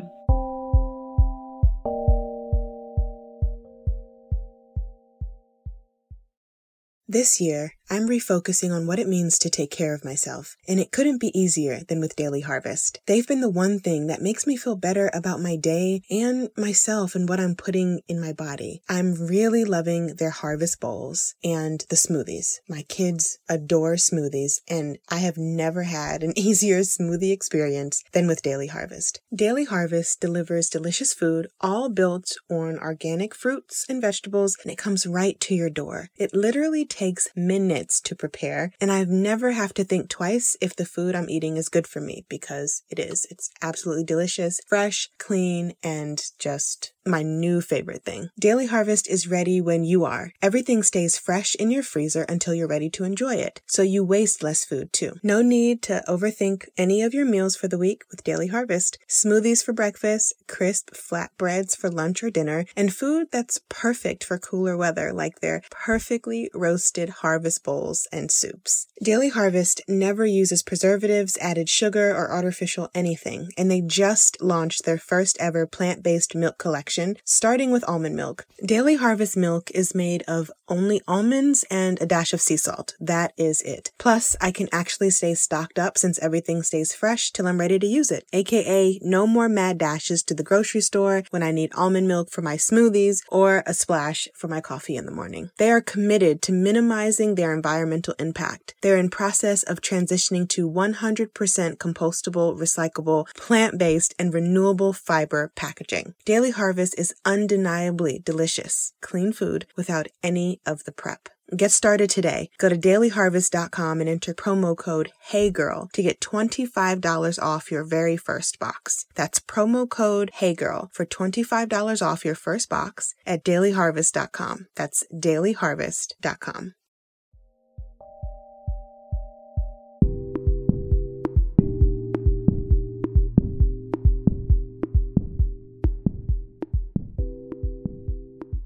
This 7.12 7.40
year, 7.40 7.72
I'm 7.92 8.08
refocusing 8.08 8.72
on 8.72 8.86
what 8.86 9.00
it 9.00 9.08
means 9.08 9.36
to 9.40 9.50
take 9.50 9.72
care 9.72 9.92
of 9.94 10.04
myself, 10.04 10.56
and 10.68 10.78
it 10.78 10.92
couldn't 10.92 11.20
be 11.20 11.36
easier 11.36 11.80
than 11.88 11.98
with 11.98 12.14
Daily 12.14 12.42
Harvest. 12.42 13.00
They've 13.06 13.26
been 13.26 13.40
the 13.40 13.50
one 13.50 13.80
thing 13.80 14.06
that 14.06 14.22
makes 14.22 14.46
me 14.46 14.56
feel 14.56 14.76
better 14.76 15.10
about 15.12 15.40
my 15.40 15.56
day 15.56 16.02
and 16.08 16.50
myself 16.56 17.16
and 17.16 17.28
what 17.28 17.40
I'm 17.40 17.56
putting 17.56 18.02
in 18.06 18.20
my 18.20 18.32
body. 18.32 18.80
I'm 18.88 19.14
really 19.14 19.64
loving 19.64 20.14
their 20.14 20.30
harvest 20.30 20.78
bowls 20.78 21.34
and 21.42 21.84
the 21.90 21.96
smoothies. 21.96 22.60
My 22.68 22.82
kids 22.82 23.40
adore 23.48 23.94
smoothies, 23.94 24.60
and 24.68 24.98
I 25.08 25.18
have 25.18 25.36
never 25.36 25.82
had 25.82 26.22
an 26.22 26.32
easier 26.38 26.82
smoothie 26.82 27.32
experience 27.32 28.04
than 28.12 28.28
with 28.28 28.42
Daily 28.42 28.68
Harvest. 28.68 29.20
Daily 29.34 29.64
Harvest 29.64 30.20
delivers 30.20 30.68
delicious 30.68 31.12
food, 31.12 31.48
all 31.60 31.88
built 31.88 32.36
on 32.48 32.78
organic 32.78 33.34
fruits 33.34 33.84
and 33.88 34.00
vegetables, 34.00 34.56
and 34.62 34.70
it 34.70 34.78
comes 34.78 35.08
right 35.08 35.40
to 35.40 35.56
your 35.56 35.70
door. 35.70 36.10
It 36.16 36.32
literally 36.32 36.84
takes 36.84 37.26
minutes 37.34 37.79
to 37.88 38.16
prepare, 38.16 38.72
and 38.80 38.92
I've 38.92 39.08
never 39.08 39.52
have 39.52 39.72
to 39.74 39.84
think 39.84 40.10
twice 40.10 40.56
if 40.60 40.76
the 40.76 40.84
food 40.84 41.14
I'm 41.14 41.30
eating 41.30 41.56
is 41.56 41.68
good 41.68 41.86
for 41.86 42.00
me 42.00 42.26
because 42.28 42.82
it 42.90 42.98
is. 42.98 43.26
It's 43.30 43.48
absolutely 43.62 44.04
delicious, 44.04 44.60
fresh, 44.66 45.08
clean, 45.18 45.74
and 45.82 46.20
just 46.38 46.92
my 47.06 47.22
new 47.22 47.60
favorite 47.60 48.04
thing. 48.04 48.30
Daily 48.38 48.66
Harvest 48.66 49.08
is 49.08 49.28
ready 49.28 49.60
when 49.60 49.84
you 49.84 50.04
are. 50.04 50.32
Everything 50.42 50.82
stays 50.82 51.18
fresh 51.18 51.54
in 51.54 51.70
your 51.70 51.82
freezer 51.82 52.22
until 52.28 52.54
you're 52.54 52.68
ready 52.68 52.90
to 52.90 53.04
enjoy 53.04 53.34
it, 53.34 53.60
so 53.66 53.82
you 53.82 54.04
waste 54.04 54.42
less 54.42 54.64
food 54.64 54.92
too. 54.92 55.14
No 55.22 55.42
need 55.42 55.82
to 55.82 56.02
overthink 56.06 56.68
any 56.76 57.02
of 57.02 57.14
your 57.14 57.24
meals 57.24 57.56
for 57.56 57.68
the 57.68 57.78
week 57.78 58.02
with 58.10 58.24
Daily 58.24 58.48
Harvest. 58.48 58.98
Smoothies 59.08 59.64
for 59.64 59.72
breakfast, 59.72 60.34
crisp 60.46 60.90
flatbreads 60.90 61.76
for 61.76 61.90
lunch 61.90 62.22
or 62.22 62.30
dinner, 62.30 62.64
and 62.76 62.94
food 62.94 63.28
that's 63.30 63.60
perfect 63.68 64.22
for 64.24 64.38
cooler 64.38 64.76
weather 64.76 65.12
like 65.12 65.40
their 65.40 65.62
perfectly 65.70 66.50
roasted 66.54 67.08
harvest 67.08 67.64
bowls 67.64 68.06
and 68.12 68.30
soups. 68.30 68.86
Daily 69.02 69.30
Harvest 69.30 69.80
never 69.88 70.26
uses 70.26 70.62
preservatives, 70.62 71.38
added 71.40 71.68
sugar, 71.70 72.10
or 72.10 72.30
artificial 72.30 72.90
anything, 72.94 73.48
and 73.56 73.70
they 73.70 73.80
just 73.80 74.42
launched 74.42 74.84
their 74.84 74.98
first 74.98 75.38
ever 75.40 75.66
plant-based 75.66 76.34
milk 76.34 76.58
collection, 76.58 76.90
starting 77.24 77.70
with 77.72 77.88
almond 77.88 78.16
milk. 78.16 78.46
Daily 78.64 78.96
Harvest 78.96 79.36
milk 79.36 79.70
is 79.72 79.94
made 79.94 80.22
of 80.28 80.50
only 80.70 81.02
almonds 81.06 81.64
and 81.70 82.00
a 82.00 82.06
dash 82.06 82.32
of 82.32 82.40
sea 82.40 82.56
salt. 82.56 82.96
That 83.00 83.32
is 83.36 83.60
it. 83.62 83.90
Plus, 83.98 84.36
I 84.40 84.52
can 84.52 84.68
actually 84.72 85.10
stay 85.10 85.34
stocked 85.34 85.78
up 85.78 85.98
since 85.98 86.18
everything 86.20 86.62
stays 86.62 86.94
fresh 86.94 87.32
till 87.32 87.46
I'm 87.46 87.60
ready 87.60 87.78
to 87.78 87.86
use 87.86 88.10
it. 88.10 88.24
AKA, 88.32 89.00
no 89.02 89.26
more 89.26 89.48
mad 89.48 89.78
dashes 89.78 90.22
to 90.24 90.34
the 90.34 90.44
grocery 90.44 90.80
store 90.80 91.24
when 91.30 91.42
I 91.42 91.50
need 91.50 91.72
almond 91.74 92.06
milk 92.06 92.30
for 92.30 92.42
my 92.42 92.56
smoothies 92.56 93.22
or 93.28 93.62
a 93.66 93.74
splash 93.74 94.28
for 94.34 94.48
my 94.48 94.60
coffee 94.60 94.96
in 94.96 95.06
the 95.06 95.10
morning. 95.10 95.50
They 95.58 95.70
are 95.70 95.80
committed 95.80 96.40
to 96.42 96.52
minimizing 96.52 97.34
their 97.34 97.52
environmental 97.52 98.14
impact. 98.18 98.74
They're 98.82 98.96
in 98.96 99.10
process 99.10 99.62
of 99.64 99.80
transitioning 99.80 100.48
to 100.50 100.70
100% 100.70 101.32
compostable, 101.76 102.56
recyclable, 102.56 103.26
plant-based, 103.34 104.14
and 104.18 104.32
renewable 104.32 104.92
fiber 104.92 105.50
packaging. 105.56 106.14
Daily 106.24 106.50
Harvest 106.52 106.98
is 106.98 107.14
undeniably 107.24 108.20
delicious, 108.24 108.92
clean 109.00 109.32
food 109.32 109.66
without 109.76 110.06
any 110.22 110.59
of 110.66 110.84
the 110.84 110.92
prep. 110.92 111.28
Get 111.56 111.72
started 111.72 112.10
today. 112.10 112.50
Go 112.58 112.68
to 112.68 112.76
dailyharvest.com 112.76 114.00
and 114.00 114.08
enter 114.08 114.34
promo 114.34 114.76
code 114.76 115.10
HeyGirl 115.30 115.90
to 115.92 116.02
get 116.02 116.20
$25 116.20 117.42
off 117.42 117.70
your 117.72 117.84
very 117.84 118.16
first 118.16 118.58
box. 118.60 119.06
That's 119.16 119.40
promo 119.40 119.88
code 119.88 120.30
HeyGirl 120.38 120.88
for 120.92 121.04
$25 121.04 122.06
off 122.06 122.24
your 122.24 122.36
first 122.36 122.68
box 122.68 123.14
at 123.26 123.44
dailyharvest.com. 123.44 124.66
That's 124.76 125.04
dailyharvest.com. 125.12 126.74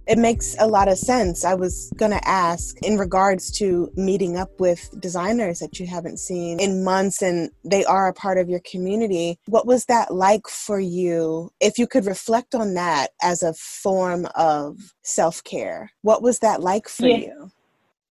It 0.07 0.19
makes 0.19 0.55
a 0.59 0.67
lot 0.67 0.89
of 0.89 0.99
sense. 0.99 1.45
I 1.45 1.55
was 1.55 1.93
going 1.97 2.11
to 2.11 2.29
ask 2.29 2.77
in 2.83 2.99
regards 2.99 3.51
to 3.59 3.91
meeting 3.97 4.37
up 4.37 4.51
with 4.61 4.89
designers 5.01 5.61
that 5.61 5.81
you 5.81 5.87
haven't 5.87 6.19
seen 6.19 6.61
in 6.61 6.85
months 6.85 7.23
and 7.23 7.51
they 7.65 7.85
are 7.85 8.09
a 8.09 8.13
part 8.13 8.39
of 8.39 8.49
your 8.49 8.61
community. 8.61 9.39
What 9.47 9.67
was 9.67 9.87
that 9.87 10.15
like 10.15 10.47
for 10.47 10.79
you? 10.79 11.51
If 11.61 11.79
you 11.79 11.87
could 11.87 12.07
reflect 12.07 12.55
on 12.55 12.75
that 12.75 13.11
as 13.23 13.43
a 13.43 13.55
form 13.55 14.27
of 14.35 14.77
self 15.03 15.43
care, 15.45 15.91
what 16.03 16.23
was 16.23 16.41
that 16.41 16.61
like 16.61 16.89
for 16.89 17.07
yeah. 17.07 17.17
you? 17.17 17.51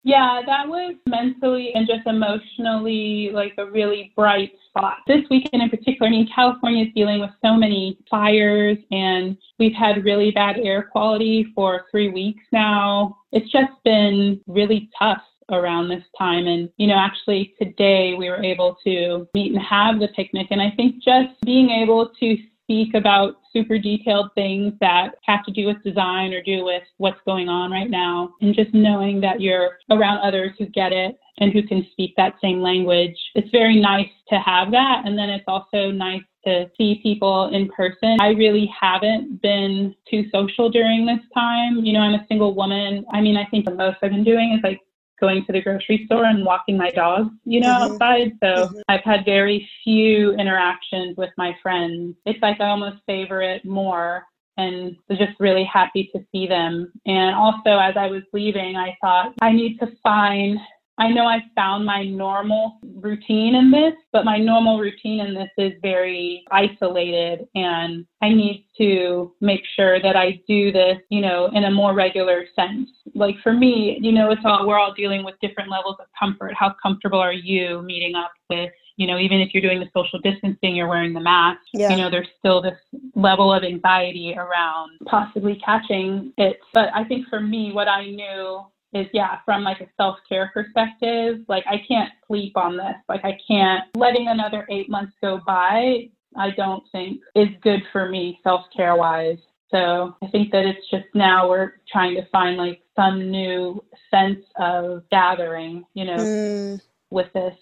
Yeah, 0.05 0.43
that 0.45 0.67
was 0.67 0.97
mentally 1.07 1.73
and 1.75 1.87
just 1.87 2.07
emotionally 2.07 3.31
like 3.33 3.55
a 3.59 3.67
really 3.67 4.13
bright 4.17 4.53
spot. 4.69 4.99
This 5.07 5.23
weekend 5.31 5.63
in 5.63 5.71
particular, 5.71 6.09
I 6.09 6.11
mean, 6.11 6.29
California 6.35 6.87
is 6.87 6.93
dealing 6.95 7.21
with 7.21 7.31
so 7.45 7.55
many 7.55 7.99
fires 8.11 8.79
and 8.91 9.37
we've 9.59 9.75
had 9.75 10.05
really 10.05 10.33
bad 10.33 10.59
air 10.59 10.89
quality 10.91 11.53
for 11.55 11.87
three 11.91 12.09
weeks 12.09 12.43
now. 12.51 13.19
It's 13.31 13.51
just 13.53 13.73
been 13.85 14.41
really 14.49 14.91
tough 14.99 15.23
around 15.51 15.89
this 15.89 16.05
time. 16.19 16.47
And, 16.47 16.69
you 16.79 16.87
know, 16.89 16.97
actually 16.97 17.55
today 17.61 18.15
we 18.15 18.29
were 18.29 18.43
able 18.43 18.77
to 18.85 19.29
meet 19.35 19.53
and 19.53 19.63
have 19.63 20.01
the 20.01 20.09
picnic. 20.09 20.49
And 20.51 20.61
I 20.61 20.71
think 20.77 20.97
just 21.03 21.41
being 21.45 21.71
able 21.71 22.11
to 22.19 22.37
speak 22.73 22.95
about 22.95 23.35
super 23.53 23.79
detailed 23.79 24.31
things 24.35 24.73
that 24.81 25.11
have 25.25 25.45
to 25.45 25.53
do 25.53 25.67
with 25.67 25.83
design 25.85 26.33
or 26.33 26.43
do 26.43 26.65
with 26.65 26.83
what's 26.97 27.21
going 27.27 27.49
on 27.49 27.71
right 27.71 27.91
now. 27.91 28.33
And 28.41 28.55
just 28.55 28.73
knowing 28.73 29.21
that 29.21 29.41
you're 29.41 29.79
around 29.91 30.27
others 30.27 30.53
who 30.59 30.67
get 30.67 30.93
it 30.93 31.19
and 31.39 31.53
who 31.53 31.63
can 31.63 31.87
speak 31.93 32.15
that 32.17 32.35
same 32.43 32.63
language. 32.63 33.17
It's 33.35 33.51
very 33.51 33.79
nice 33.79 34.09
to 34.31 34.37
have 34.37 34.71
that. 34.71 35.03
And 35.05 35.19
then 35.19 35.29
it's 35.29 35.45
also 35.47 35.91
nice 35.91 36.23
to 36.47 36.71
see 36.79 37.01
people 37.03 37.51
in 37.53 37.69
person. 37.69 38.17
I 38.21 38.29
really 38.29 38.71
haven't 38.81 39.43
been 39.43 39.95
too 40.11 40.25
social 40.33 40.71
during 40.71 41.05
this 41.05 41.21
time. 41.35 41.85
You 41.85 41.93
know, 41.93 42.01
I'm 42.01 42.15
a 42.15 42.27
single 42.29 42.55
woman. 42.55 43.05
I 43.13 43.21
mean, 43.21 43.37
I 43.37 43.45
think 43.51 43.67
the 43.67 43.75
most 43.75 43.99
I've 44.03 44.11
been 44.11 44.25
doing 44.25 44.55
is 44.57 44.65
like 44.65 44.81
going 45.23 45.45
to 45.47 45.53
the 45.53 45.63
grocery 45.63 46.03
store 46.07 46.27
and 46.27 46.45
walking 46.45 46.77
my 46.77 46.91
dog, 46.91 47.31
you 47.45 47.61
know, 47.61 47.69
mm-hmm. 47.69 47.93
outside. 47.93 48.33
So 48.43 48.67
mm-hmm. 48.67 48.81
I've 48.89 49.05
had 49.05 49.25
very 49.25 49.67
few 49.83 50.33
interactions 50.33 51.17
with 51.17 51.31
my 51.39 51.57
friends. 51.63 52.17
It's 52.27 52.43
like 52.43 52.61
I 52.61 52.69
almost 52.69 52.99
favor 53.07 53.41
it 53.41 53.65
more 53.65 54.25
and 54.59 54.97
was 55.09 55.19
just 55.19 55.39
really 55.41 55.65
happy 55.65 56.11
to 56.15 56.23
see 56.33 56.47
them. 56.47 56.93
And 57.07 57.35
also, 57.35 57.79
as 57.79 57.97
I 57.97 58.09
was 58.09 58.23
leaving, 58.33 58.77
I 58.77 58.97
thought 59.01 59.33
I 59.41 59.53
need 59.53 59.79
to 59.79 59.89
find 60.03 60.59
I 60.99 61.09
know 61.09 61.27
I 61.27 61.41
found 61.57 61.87
my 61.87 62.05
normal 62.05 62.79
routine 62.97 63.55
in 63.55 63.71
this, 63.71 63.95
but 64.13 64.25
my 64.25 64.39
normal 64.39 64.79
routine 64.79 65.21
in 65.21 65.35
this 65.35 65.49
is 65.57 65.73
very 65.81 66.45
isolated 66.51 67.49
and 67.55 68.07
I 68.21 68.29
need 68.29 68.67
to 68.79 69.35
make 69.41 69.63
sure 69.75 70.01
that 70.03 70.17
I 70.17 70.41
do 70.47 70.71
this, 70.71 70.99
you 71.09 71.21
know, 71.21 71.51
in 71.55 71.65
a 71.65 71.71
more 71.71 71.95
regular 71.95 72.45
sense. 72.55 72.91
Like 73.15 73.37
for 73.43 73.53
me, 73.53 73.99
you 74.01 74.13
know, 74.13 74.31
it's 74.31 74.43
all 74.45 74.67
we're 74.67 74.79
all 74.79 74.95
dealing 74.95 75.25
with 75.25 75.35
different 75.41 75.71
levels 75.71 75.97
of 75.99 76.07
comfort. 76.19 76.53
How 76.55 76.75
comfortable 76.83 77.21
are 77.21 77.33
you 77.33 77.83
meeting 77.83 78.15
up 78.15 78.33
with 78.51 78.71
you 78.97 79.07
know, 79.07 79.19
even 79.19 79.41
if 79.41 79.53
you're 79.53 79.63
doing 79.63 79.81
the 79.81 79.89
social 79.95 80.19
distancing, 80.21 80.77
you're 80.77 80.89
wearing 80.89 81.13
the 81.13 81.21
mask, 81.21 81.61
yeah. 81.73 81.91
you 81.91 81.97
know, 81.97 82.11
there's 82.11 82.29
still 82.39 82.61
this 82.61 82.79
level 83.15 83.53
of 83.53 83.65
anxiety 83.65 84.35
around 84.37 84.91
possibly 85.07 85.61
catching 85.65 86.33
it. 86.37 86.59
But 86.75 86.91
I 86.95 87.05
think 87.05 87.27
for 87.29 87.41
me, 87.41 87.73
what 87.73 87.89
I 87.89 88.05
knew 88.05 88.61
is 88.93 89.07
yeah 89.13 89.39
from 89.45 89.63
like 89.63 89.81
a 89.81 89.89
self-care 89.97 90.51
perspective 90.53 91.41
like 91.49 91.65
i 91.67 91.83
can't 91.89 92.11
sleep 92.27 92.57
on 92.57 92.77
this. 92.77 92.95
Like 93.09 93.25
i 93.25 93.39
can't 93.47 93.85
letting 93.97 94.29
another 94.29 94.67
eight 94.71 94.91
months 94.91 95.13
go 95.21 95.41
by 95.47 96.09
i 96.37 96.51
don't 96.57 96.85
think 96.93 97.21
is 97.35 97.49
good 97.63 97.83
for 97.93 98.09
me 98.09 98.39
self-care 98.43 98.97
wise 98.97 99.39
so 99.71 100.17
i 100.23 100.27
think 100.29 100.51
that 100.53 100.65
it's 100.67 100.89
just 100.91 101.07
now 101.15 101.49
we're 101.49 101.73
trying 101.91 102.15
to 102.17 102.27
find 102.31 102.57
like 102.57 102.81
some 102.97 103.31
new 103.31 103.83
sense 104.11 104.45
of 104.57 105.03
gathering 105.11 105.85
you 105.95 106.05
know 106.05 106.17
mm. 106.17 106.81
with 107.11 107.33
this 107.33 107.57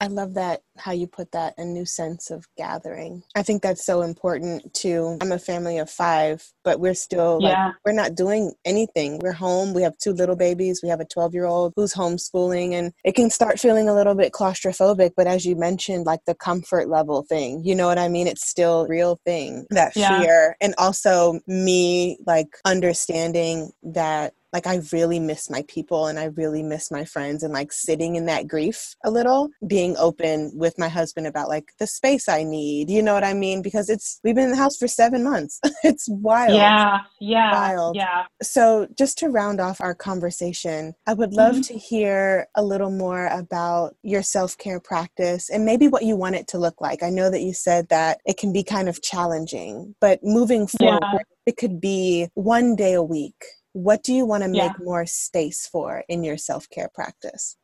I 0.00 0.08
love 0.08 0.34
that 0.34 0.60
how 0.76 0.92
you 0.92 1.06
put 1.06 1.32
that 1.32 1.54
a 1.56 1.64
new 1.64 1.86
sense 1.86 2.30
of 2.30 2.46
gathering. 2.56 3.22
I 3.34 3.42
think 3.42 3.62
that's 3.62 3.84
so 3.84 4.02
important 4.02 4.74
too. 4.74 5.16
I'm 5.22 5.32
a 5.32 5.38
family 5.38 5.78
of 5.78 5.88
five, 5.88 6.46
but 6.64 6.80
we're 6.80 6.94
still 6.94 7.38
yeah. 7.40 7.66
like 7.66 7.74
we're 7.84 7.92
not 7.92 8.14
doing 8.14 8.52
anything. 8.66 9.18
We're 9.20 9.32
home. 9.32 9.72
We 9.72 9.82
have 9.82 9.96
two 9.96 10.12
little 10.12 10.36
babies. 10.36 10.80
We 10.82 10.90
have 10.90 11.00
a 11.00 11.06
12 11.06 11.32
year 11.32 11.46
old 11.46 11.72
who's 11.76 11.94
homeschooling, 11.94 12.72
and 12.72 12.92
it 13.04 13.14
can 13.14 13.30
start 13.30 13.58
feeling 13.58 13.88
a 13.88 13.94
little 13.94 14.14
bit 14.14 14.32
claustrophobic. 14.32 15.12
But 15.16 15.26
as 15.26 15.46
you 15.46 15.56
mentioned, 15.56 16.04
like 16.04 16.20
the 16.26 16.34
comfort 16.34 16.88
level 16.88 17.22
thing, 17.22 17.64
you 17.64 17.74
know 17.74 17.86
what 17.86 17.98
I 17.98 18.08
mean? 18.08 18.26
It's 18.26 18.46
still 18.46 18.86
real 18.88 19.18
thing 19.24 19.66
that 19.70 19.96
yeah. 19.96 20.20
fear, 20.20 20.56
and 20.60 20.74
also 20.76 21.40
me 21.46 22.18
like 22.26 22.48
understanding 22.66 23.70
that 23.82 24.34
like 24.56 24.66
I 24.66 24.80
really 24.90 25.20
miss 25.20 25.50
my 25.50 25.62
people 25.68 26.06
and 26.06 26.18
I 26.18 26.30
really 26.34 26.62
miss 26.62 26.90
my 26.90 27.04
friends 27.04 27.42
and 27.42 27.52
like 27.52 27.74
sitting 27.74 28.16
in 28.16 28.24
that 28.24 28.48
grief 28.48 28.96
a 29.04 29.10
little, 29.10 29.50
being 29.66 29.94
open 29.98 30.50
with 30.54 30.78
my 30.78 30.88
husband 30.88 31.26
about 31.26 31.50
like 31.50 31.72
the 31.78 31.86
space 31.86 32.26
I 32.26 32.42
need. 32.42 32.88
You 32.88 33.02
know 33.02 33.12
what 33.12 33.22
I 33.22 33.34
mean? 33.34 33.60
Because 33.60 33.90
it's 33.90 34.18
we've 34.24 34.34
been 34.34 34.44
in 34.44 34.50
the 34.52 34.56
house 34.56 34.78
for 34.78 34.88
seven 34.88 35.22
months. 35.22 35.60
it's 35.84 36.08
wild. 36.08 36.54
Yeah. 36.54 37.00
Yeah. 37.20 37.52
Wild. 37.52 37.96
Yeah. 37.96 38.24
So 38.40 38.88
just 38.96 39.18
to 39.18 39.28
round 39.28 39.60
off 39.60 39.78
our 39.82 39.94
conversation, 39.94 40.94
I 41.06 41.12
would 41.12 41.34
love 41.34 41.56
mm-hmm. 41.56 41.74
to 41.74 41.74
hear 41.74 42.46
a 42.54 42.64
little 42.64 42.90
more 42.90 43.26
about 43.26 43.94
your 44.02 44.22
self-care 44.22 44.80
practice 44.80 45.50
and 45.50 45.66
maybe 45.66 45.86
what 45.86 46.04
you 46.04 46.16
want 46.16 46.36
it 46.36 46.48
to 46.48 46.58
look 46.58 46.80
like. 46.80 47.02
I 47.02 47.10
know 47.10 47.30
that 47.30 47.42
you 47.42 47.52
said 47.52 47.90
that 47.90 48.20
it 48.24 48.38
can 48.38 48.54
be 48.54 48.64
kind 48.64 48.88
of 48.88 49.02
challenging, 49.02 49.94
but 50.00 50.20
moving 50.22 50.66
forward, 50.66 51.00
yeah. 51.02 51.18
it 51.44 51.58
could 51.58 51.78
be 51.78 52.28
one 52.32 52.74
day 52.74 52.94
a 52.94 53.02
week 53.02 53.34
what 53.76 54.02
do 54.02 54.14
you 54.14 54.24
want 54.24 54.42
to 54.42 54.48
make 54.48 54.62
yeah. 54.62 54.72
more 54.84 55.04
space 55.04 55.68
for 55.70 56.02
in 56.08 56.24
your 56.24 56.38
self 56.38 56.68
care 56.70 56.88
practice? 56.94 57.56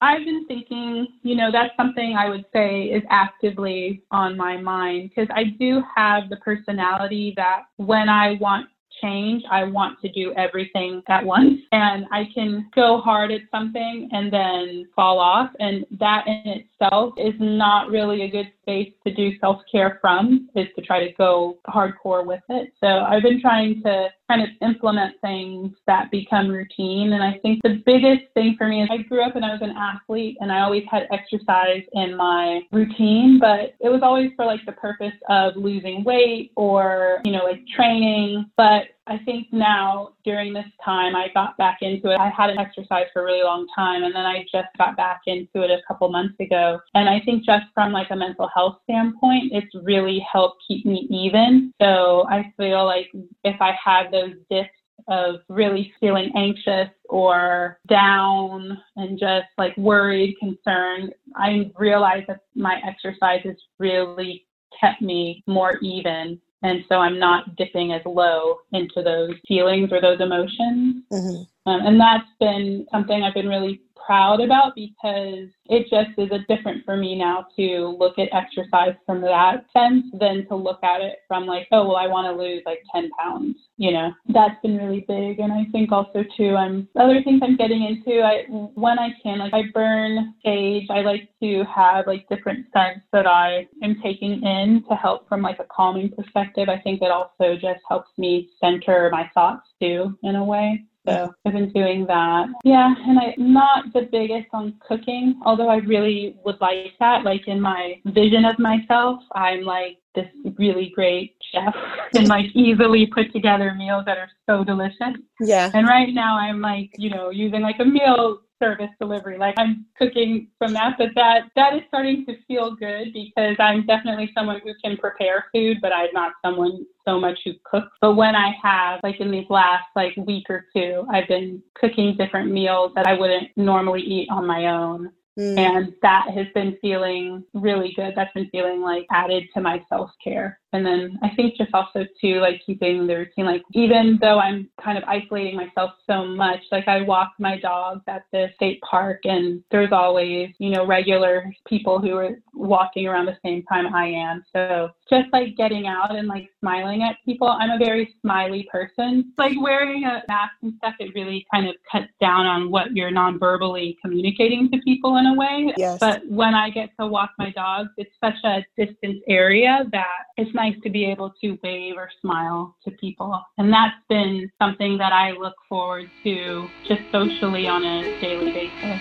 I've 0.00 0.24
been 0.24 0.46
thinking, 0.46 1.06
you 1.22 1.36
know, 1.36 1.52
that's 1.52 1.76
something 1.76 2.16
I 2.16 2.28
would 2.28 2.46
say 2.54 2.84
is 2.84 3.02
actively 3.10 4.02
on 4.10 4.36
my 4.36 4.56
mind 4.56 5.10
because 5.10 5.28
I 5.32 5.44
do 5.60 5.82
have 5.94 6.30
the 6.30 6.38
personality 6.38 7.34
that 7.36 7.64
when 7.76 8.08
I 8.08 8.38
want 8.40 8.66
change, 9.02 9.42
I 9.50 9.64
want 9.64 10.00
to 10.00 10.10
do 10.10 10.32
everything 10.34 11.02
at 11.08 11.24
once. 11.24 11.60
And 11.72 12.06
I 12.12 12.28
can 12.34 12.70
go 12.74 13.00
hard 13.00 13.30
at 13.30 13.42
something 13.50 14.08
and 14.12 14.32
then 14.32 14.86
fall 14.94 15.18
off. 15.18 15.50
And 15.58 15.84
that 15.98 16.26
in 16.26 16.62
itself 16.62 17.14
is 17.18 17.34
not 17.40 17.90
really 17.90 18.22
a 18.22 18.30
good 18.30 18.52
space 18.62 18.92
to 19.06 19.14
do 19.14 19.38
self 19.38 19.60
care 19.70 19.98
from 20.00 20.48
is 20.54 20.66
to 20.76 20.82
try 20.82 21.06
to 21.06 21.12
go 21.14 21.58
hardcore 21.68 22.24
with 22.24 22.42
it. 22.48 22.72
So 22.80 22.86
I've 22.86 23.22
been 23.22 23.40
trying 23.40 23.82
to 23.82 24.08
kind 24.28 24.42
of 24.42 24.48
implement 24.66 25.20
things 25.20 25.72
that 25.86 26.10
become 26.10 26.48
routine. 26.48 27.12
And 27.12 27.22
I 27.22 27.38
think 27.42 27.60
the 27.62 27.82
biggest 27.84 28.32
thing 28.34 28.54
for 28.56 28.66
me 28.66 28.82
is 28.82 28.88
I 28.90 28.98
grew 29.02 29.22
up 29.22 29.36
and 29.36 29.44
I 29.44 29.52
was 29.52 29.62
an 29.62 29.74
athlete 29.76 30.36
and 30.40 30.50
I 30.50 30.60
always 30.60 30.84
had 30.90 31.06
exercise 31.12 31.82
in 31.92 32.16
my 32.16 32.60
routine, 32.72 33.38
but 33.40 33.74
it 33.80 33.90
was 33.90 34.00
always 34.02 34.30
for 34.36 34.46
like 34.46 34.64
the 34.64 34.72
purpose 34.72 35.12
of 35.28 35.56
losing 35.56 36.04
weight 36.04 36.52
or, 36.56 37.20
you 37.24 37.32
know, 37.32 37.44
like 37.44 37.60
training. 37.74 38.46
But 38.56 38.84
I 39.06 39.18
think 39.18 39.48
now 39.52 40.10
during 40.24 40.52
this 40.52 40.66
time, 40.84 41.16
I 41.16 41.28
got 41.34 41.56
back 41.56 41.78
into 41.80 42.10
it. 42.10 42.20
I 42.20 42.28
hadn't 42.28 42.58
exercised 42.58 43.10
for 43.12 43.22
a 43.22 43.24
really 43.24 43.42
long 43.42 43.66
time, 43.74 44.04
and 44.04 44.14
then 44.14 44.24
I 44.24 44.42
just 44.52 44.68
got 44.78 44.96
back 44.96 45.22
into 45.26 45.62
it 45.62 45.70
a 45.70 45.82
couple 45.88 46.08
months 46.08 46.38
ago. 46.38 46.78
And 46.94 47.08
I 47.08 47.20
think 47.24 47.44
just 47.44 47.64
from 47.74 47.92
like 47.92 48.10
a 48.10 48.16
mental 48.16 48.48
health 48.54 48.78
standpoint, 48.84 49.52
it's 49.52 49.74
really 49.82 50.24
helped 50.32 50.62
keep 50.68 50.86
me 50.86 51.08
even. 51.10 51.74
So 51.82 52.26
I 52.30 52.52
feel 52.56 52.84
like 52.84 53.10
if 53.42 53.60
I 53.60 53.76
had 53.84 54.12
those 54.12 54.34
dips 54.48 54.70
of 55.08 55.40
really 55.48 55.92
feeling 55.98 56.30
anxious 56.36 56.88
or 57.08 57.80
down 57.88 58.78
and 58.94 59.18
just 59.18 59.48
like 59.58 59.76
worried, 59.76 60.36
concerned, 60.38 61.12
I 61.34 61.72
realized 61.76 62.28
that 62.28 62.42
my 62.54 62.80
exercise 62.86 63.40
has 63.44 63.56
really 63.80 64.46
kept 64.80 65.02
me 65.02 65.42
more 65.48 65.78
even 65.82 66.40
and 66.62 66.84
so 66.88 66.96
I'm 66.96 67.18
not 67.18 67.56
dipping 67.56 67.92
as 67.92 68.02
low 68.04 68.58
into 68.72 69.02
those 69.02 69.34
feelings 69.46 69.90
or 69.92 70.00
those 70.00 70.20
emotions. 70.20 71.02
Mm-hmm. 71.12 71.70
Um, 71.70 71.86
and 71.86 72.00
that's 72.00 72.28
been 72.40 72.86
something 72.90 73.22
I've 73.22 73.34
been 73.34 73.48
really 73.48 73.80
proud 74.04 74.40
about 74.40 74.74
because 74.74 75.48
it 75.66 75.86
just 75.88 76.18
is 76.18 76.30
a 76.30 76.44
different 76.54 76.84
for 76.84 76.96
me 76.96 77.16
now 77.16 77.46
to 77.56 77.96
look 77.98 78.18
at 78.18 78.28
exercise 78.32 78.94
from 79.06 79.20
that 79.20 79.64
sense 79.72 80.04
than 80.18 80.46
to 80.48 80.56
look 80.56 80.82
at 80.82 81.00
it 81.00 81.18
from 81.28 81.46
like, 81.46 81.68
oh, 81.72 81.86
well, 81.86 81.96
I 81.96 82.06
want 82.06 82.26
to 82.26 82.42
lose 82.42 82.62
like 82.66 82.80
10 82.94 83.10
pounds. 83.18 83.56
You 83.76 83.92
know, 83.92 84.12
that's 84.28 84.60
been 84.62 84.76
really 84.76 85.04
big. 85.08 85.40
And 85.40 85.52
I 85.52 85.64
think 85.72 85.92
also 85.92 86.24
too, 86.36 86.56
I'm 86.56 86.88
other 86.98 87.22
things 87.24 87.40
I'm 87.42 87.56
getting 87.56 87.84
into. 87.84 88.20
I 88.22 88.44
when 88.48 88.98
I 88.98 89.10
can, 89.22 89.38
like 89.38 89.54
I 89.54 89.62
burn 89.72 90.34
sage. 90.44 90.86
I 90.90 91.00
like 91.00 91.28
to 91.42 91.64
have 91.74 92.06
like 92.06 92.28
different 92.28 92.66
scents 92.72 93.06
that 93.12 93.26
I 93.26 93.66
am 93.82 93.96
taking 94.02 94.42
in 94.42 94.84
to 94.88 94.94
help 94.94 95.28
from 95.28 95.42
like 95.42 95.58
a 95.58 95.66
calming 95.74 96.10
perspective. 96.10 96.68
I 96.68 96.78
think 96.80 97.02
it 97.02 97.10
also 97.10 97.54
just 97.54 97.80
helps 97.88 98.10
me 98.18 98.50
center 98.60 99.08
my 99.10 99.30
thoughts 99.34 99.66
too 99.80 100.16
in 100.22 100.36
a 100.36 100.44
way. 100.44 100.84
So 101.06 101.34
I've 101.44 101.52
been 101.52 101.72
doing 101.72 102.06
that. 102.06 102.46
Yeah, 102.64 102.94
and 103.06 103.18
I'm 103.18 103.52
not 103.52 103.92
the 103.92 104.08
biggest 104.10 104.46
on 104.52 104.74
cooking, 104.86 105.40
although 105.44 105.68
I 105.68 105.76
really 105.76 106.36
would 106.44 106.60
like 106.60 106.92
that. 107.00 107.24
Like 107.24 107.48
in 107.48 107.60
my 107.60 108.00
vision 108.04 108.44
of 108.44 108.58
myself, 108.58 109.20
I'm 109.34 109.62
like 109.62 109.98
this 110.14 110.28
really 110.58 110.92
great 110.94 111.34
chef 111.52 111.74
and 112.14 112.28
like 112.28 112.46
easily 112.54 113.06
put 113.06 113.32
together 113.32 113.74
meals 113.74 114.04
that 114.06 114.18
are 114.18 114.30
so 114.48 114.62
delicious. 114.62 115.16
Yeah. 115.40 115.70
And 115.74 115.88
right 115.88 116.12
now 116.12 116.38
I'm 116.38 116.60
like, 116.60 116.90
you 116.98 117.10
know, 117.10 117.30
using 117.30 117.62
like 117.62 117.80
a 117.80 117.84
meal 117.84 118.40
service 118.62 118.90
delivery. 119.00 119.38
Like 119.38 119.54
I'm 119.58 119.84
cooking 119.98 120.48
from 120.58 120.72
that, 120.74 120.94
but 120.98 121.08
that 121.16 121.50
that 121.56 121.74
is 121.74 121.82
starting 121.88 122.24
to 122.26 122.36
feel 122.46 122.74
good 122.76 123.12
because 123.12 123.56
I'm 123.58 123.84
definitely 123.86 124.30
someone 124.36 124.60
who 124.64 124.72
can 124.82 124.96
prepare 124.96 125.46
food, 125.52 125.78
but 125.82 125.92
I'm 125.92 126.12
not 126.12 126.32
someone 126.44 126.86
so 127.06 127.18
much 127.18 127.40
who 127.44 127.52
cooks. 127.64 127.96
But 128.00 128.14
when 128.14 128.36
I 128.36 128.52
have, 128.62 129.00
like 129.02 129.20
in 129.20 129.30
these 129.30 129.50
last 129.50 129.86
like 129.96 130.14
week 130.16 130.48
or 130.48 130.66
two, 130.74 131.04
I've 131.10 131.28
been 131.28 131.62
cooking 131.74 132.16
different 132.16 132.52
meals 132.52 132.92
that 132.94 133.06
I 133.06 133.14
wouldn't 133.14 133.48
normally 133.56 134.02
eat 134.02 134.28
on 134.30 134.46
my 134.46 134.66
own. 134.66 135.10
Mm. 135.38 135.58
And 135.58 135.94
that 136.02 136.26
has 136.34 136.46
been 136.54 136.76
feeling 136.80 137.44
really 137.54 137.92
good. 137.96 138.12
That's 138.14 138.32
been 138.34 138.50
feeling 138.50 138.82
like 138.82 139.06
added 139.10 139.44
to 139.54 139.60
my 139.60 139.82
self 139.88 140.10
care. 140.22 140.60
And 140.72 140.86
then 140.86 141.18
I 141.22 141.30
think 141.36 141.56
just 141.56 141.74
also 141.74 142.06
too, 142.20 142.40
like 142.40 142.62
keeping 142.64 143.06
the 143.06 143.16
routine, 143.16 143.44
like 143.44 143.62
even 143.72 144.18
though 144.20 144.38
I'm 144.38 144.70
kind 144.82 144.96
of 144.96 145.04
isolating 145.04 145.56
myself 145.56 145.92
so 146.06 146.24
much, 146.24 146.60
like 146.70 146.88
I 146.88 147.02
walk 147.02 147.32
my 147.38 147.58
dogs 147.58 148.02
at 148.08 148.24
the 148.32 148.48
state 148.54 148.80
park 148.80 149.20
and 149.24 149.62
there's 149.70 149.92
always, 149.92 150.50
you 150.58 150.70
know, 150.70 150.86
regular 150.86 151.52
people 151.66 151.98
who 152.00 152.16
are 152.16 152.38
walking 152.54 153.06
around 153.06 153.26
the 153.26 153.38
same 153.44 153.62
time 153.64 153.94
I 153.94 154.06
am. 154.06 154.44
So 154.54 154.90
just 155.10 155.32
like 155.32 155.56
getting 155.56 155.86
out 155.86 156.14
and 156.14 156.26
like 156.26 156.48
smiling 156.60 157.02
at 157.02 157.16
people. 157.24 157.48
I'm 157.48 157.70
a 157.70 157.78
very 157.78 158.14
smiley 158.22 158.66
person. 158.70 159.32
Like 159.36 159.52
wearing 159.60 160.04
a 160.04 160.22
mask 160.28 160.54
and 160.62 160.74
stuff, 160.78 160.94
it 161.00 161.12
really 161.14 161.46
kind 161.52 161.68
of 161.68 161.74
cuts 161.90 162.12
down 162.20 162.46
on 162.46 162.70
what 162.70 162.96
you're 162.96 163.10
non-verbally 163.10 163.98
communicating 164.00 164.70
to 164.70 164.78
people 164.78 165.16
in 165.18 165.26
a 165.26 165.34
way. 165.34 165.74
Yes. 165.76 165.98
But 166.00 166.26
when 166.28 166.54
I 166.54 166.70
get 166.70 166.90
to 166.98 167.06
walk 167.06 167.32
my 167.38 167.50
dogs, 167.50 167.90
it's 167.96 168.14
such 168.22 168.36
a 168.44 168.64
distance 168.76 169.22
area 169.28 169.84
that 169.92 170.06
it's 170.36 170.54
nice 170.62 170.80
to 170.82 170.90
be 170.90 171.04
able 171.04 171.32
to 171.40 171.58
wave 171.62 171.94
or 171.96 172.08
smile 172.20 172.76
to 172.84 172.90
people. 172.92 173.40
And 173.58 173.72
that's 173.72 173.96
been 174.08 174.50
something 174.60 174.98
that 174.98 175.12
I 175.12 175.32
look 175.32 175.54
forward 175.68 176.08
to 176.22 176.68
just 176.86 177.02
socially 177.10 177.66
on 177.66 177.84
a 177.84 178.20
daily 178.20 178.52
basis. 178.52 179.00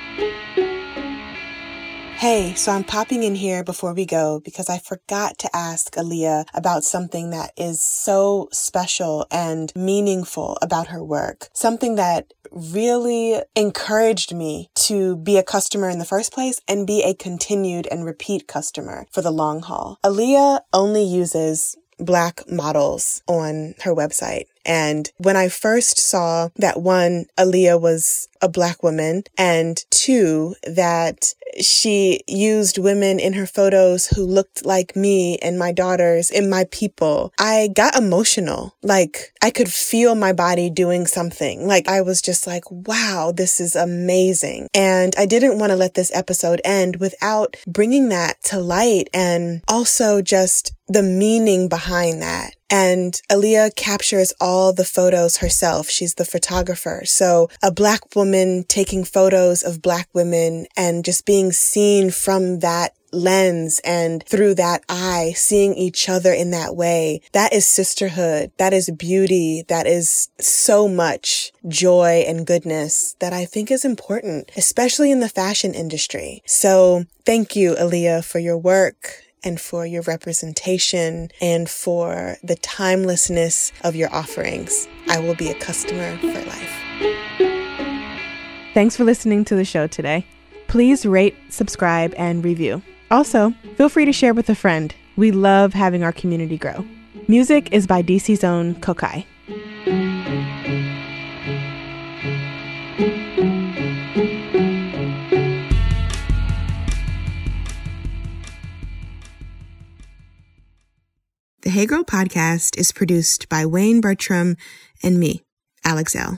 Hey, 2.17 2.53
so 2.53 2.71
I'm 2.71 2.83
popping 2.83 3.23
in 3.23 3.33
here 3.33 3.63
before 3.63 3.95
we 3.95 4.05
go 4.05 4.41
because 4.45 4.69
I 4.69 4.77
forgot 4.77 5.39
to 5.39 5.49
ask 5.55 5.95
Aliya 5.95 6.45
about 6.53 6.83
something 6.83 7.31
that 7.31 7.51
is 7.57 7.81
so 7.81 8.47
special 8.51 9.25
and 9.31 9.71
meaningful 9.75 10.57
about 10.61 10.87
her 10.87 11.03
work. 11.03 11.49
Something 11.53 11.95
that 11.95 12.31
really 12.51 13.41
encouraged 13.55 14.33
me 14.33 14.69
to 14.75 15.15
be 15.17 15.37
a 15.37 15.43
customer 15.43 15.89
in 15.89 15.99
the 15.99 16.05
first 16.05 16.33
place 16.33 16.59
and 16.67 16.85
be 16.85 17.03
a 17.03 17.13
continued 17.13 17.87
and 17.87 18.05
repeat 18.05 18.47
customer 18.47 19.07
for 19.11 19.21
the 19.21 19.31
long 19.31 19.61
haul. 19.61 19.97
Aliya 20.03 20.61
only 20.73 21.03
uses 21.03 21.77
black 21.97 22.49
models 22.49 23.21
on 23.27 23.75
her 23.83 23.93
website. 23.93 24.45
And 24.65 25.09
when 25.17 25.35
I 25.35 25.49
first 25.49 25.99
saw 25.99 26.49
that 26.57 26.81
one, 26.81 27.25
Aliya 27.37 27.79
was 27.79 28.27
a 28.41 28.49
black 28.49 28.83
woman 28.83 29.23
and 29.37 29.83
two, 29.91 30.55
that 30.63 31.33
she 31.59 32.21
used 32.27 32.77
women 32.77 33.19
in 33.19 33.33
her 33.33 33.45
photos 33.45 34.07
who 34.07 34.23
looked 34.23 34.65
like 34.65 34.95
me 34.95 35.37
and 35.39 35.59
my 35.59 35.71
daughters 35.71 36.31
and 36.31 36.49
my 36.49 36.65
people. 36.71 37.33
I 37.37 37.69
got 37.75 37.95
emotional. 37.95 38.75
Like 38.81 39.33
I 39.41 39.51
could 39.51 39.69
feel 39.69 40.15
my 40.15 40.33
body 40.33 40.69
doing 40.69 41.05
something. 41.05 41.67
Like 41.67 41.87
I 41.87 42.01
was 42.01 42.21
just 42.21 42.47
like, 42.47 42.63
wow, 42.71 43.33
this 43.35 43.59
is 43.59 43.75
amazing. 43.75 44.67
And 44.73 45.13
I 45.17 45.25
didn't 45.25 45.59
want 45.59 45.71
to 45.71 45.75
let 45.75 45.93
this 45.93 46.11
episode 46.13 46.61
end 46.63 46.97
without 46.97 47.57
bringing 47.67 48.09
that 48.09 48.41
to 48.45 48.59
light 48.59 49.09
and 49.13 49.61
also 49.67 50.21
just 50.21 50.73
the 50.87 51.03
meaning 51.03 51.69
behind 51.69 52.21
that. 52.21 52.55
And 52.71 53.21
Aliya 53.29 53.75
captures 53.75 54.33
all 54.39 54.71
the 54.71 54.85
photos 54.85 55.37
herself. 55.37 55.89
She's 55.89 56.15
the 56.15 56.25
photographer. 56.25 57.01
So 57.03 57.49
a 57.61 57.71
black 57.71 58.15
woman 58.15 58.63
taking 58.67 59.03
photos 59.03 59.61
of 59.61 59.81
black 59.81 60.07
women 60.13 60.67
and 60.77 61.03
just 61.03 61.25
being 61.25 61.51
seen 61.51 62.11
from 62.11 62.59
that 62.59 62.93
lens 63.11 63.81
and 63.83 64.23
through 64.25 64.55
that 64.55 64.83
eye, 64.87 65.33
seeing 65.35 65.73
each 65.73 66.07
other 66.07 66.31
in 66.31 66.51
that 66.51 66.75
way. 66.75 67.21
That 67.33 67.53
is 67.53 67.65
sisterhood. 67.65 68.51
That 68.57 68.73
is 68.73 68.89
beauty. 68.89 69.65
That 69.67 69.85
is 69.85 70.29
so 70.39 70.87
much 70.87 71.51
joy 71.67 72.23
and 72.25 72.47
goodness 72.47 73.15
that 73.19 73.33
I 73.33 73.43
think 73.43 73.69
is 73.69 73.83
important, 73.83 74.49
especially 74.55 75.11
in 75.11 75.19
the 75.19 75.27
fashion 75.27 75.73
industry. 75.73 76.41
So 76.45 77.03
thank 77.25 77.55
you, 77.55 77.75
Aliya, 77.75 78.23
for 78.23 78.39
your 78.39 78.57
work 78.57 79.23
and 79.43 79.59
for 79.59 79.85
your 79.85 80.01
representation 80.03 81.29
and 81.41 81.69
for 81.69 82.37
the 82.43 82.55
timelessness 82.55 83.71
of 83.83 83.95
your 83.95 84.13
offerings. 84.13 84.87
I 85.07 85.19
will 85.19 85.35
be 85.35 85.49
a 85.49 85.59
customer 85.59 86.17
for 86.17 86.45
life. 86.45 86.81
Thanks 88.73 88.95
for 88.95 89.03
listening 89.03 89.43
to 89.45 89.55
the 89.55 89.65
show 89.65 89.87
today. 89.87 90.25
Please 90.67 91.05
rate, 91.05 91.35
subscribe, 91.49 92.13
and 92.17 92.43
review. 92.43 92.81
Also, 93.09 93.53
feel 93.75 93.89
free 93.89 94.05
to 94.05 94.13
share 94.13 94.33
with 94.33 94.49
a 94.49 94.55
friend. 94.55 94.95
We 95.17 95.31
love 95.31 95.73
having 95.73 96.03
our 96.03 96.13
community 96.13 96.57
grow. 96.57 96.85
Music 97.27 97.73
is 97.73 97.85
by 97.85 98.01
DC's 98.01 98.43
own 98.43 98.75
Kokai. 98.75 99.25
The 111.71 111.75
Hey 111.79 111.85
Girl 111.85 112.03
podcast 112.03 112.77
is 112.77 112.91
produced 112.91 113.47
by 113.47 113.65
Wayne 113.65 114.01
Bertram 114.01 114.57
and 115.01 115.17
me, 115.17 115.45
Alex 115.85 116.13
Elle. 116.13 116.37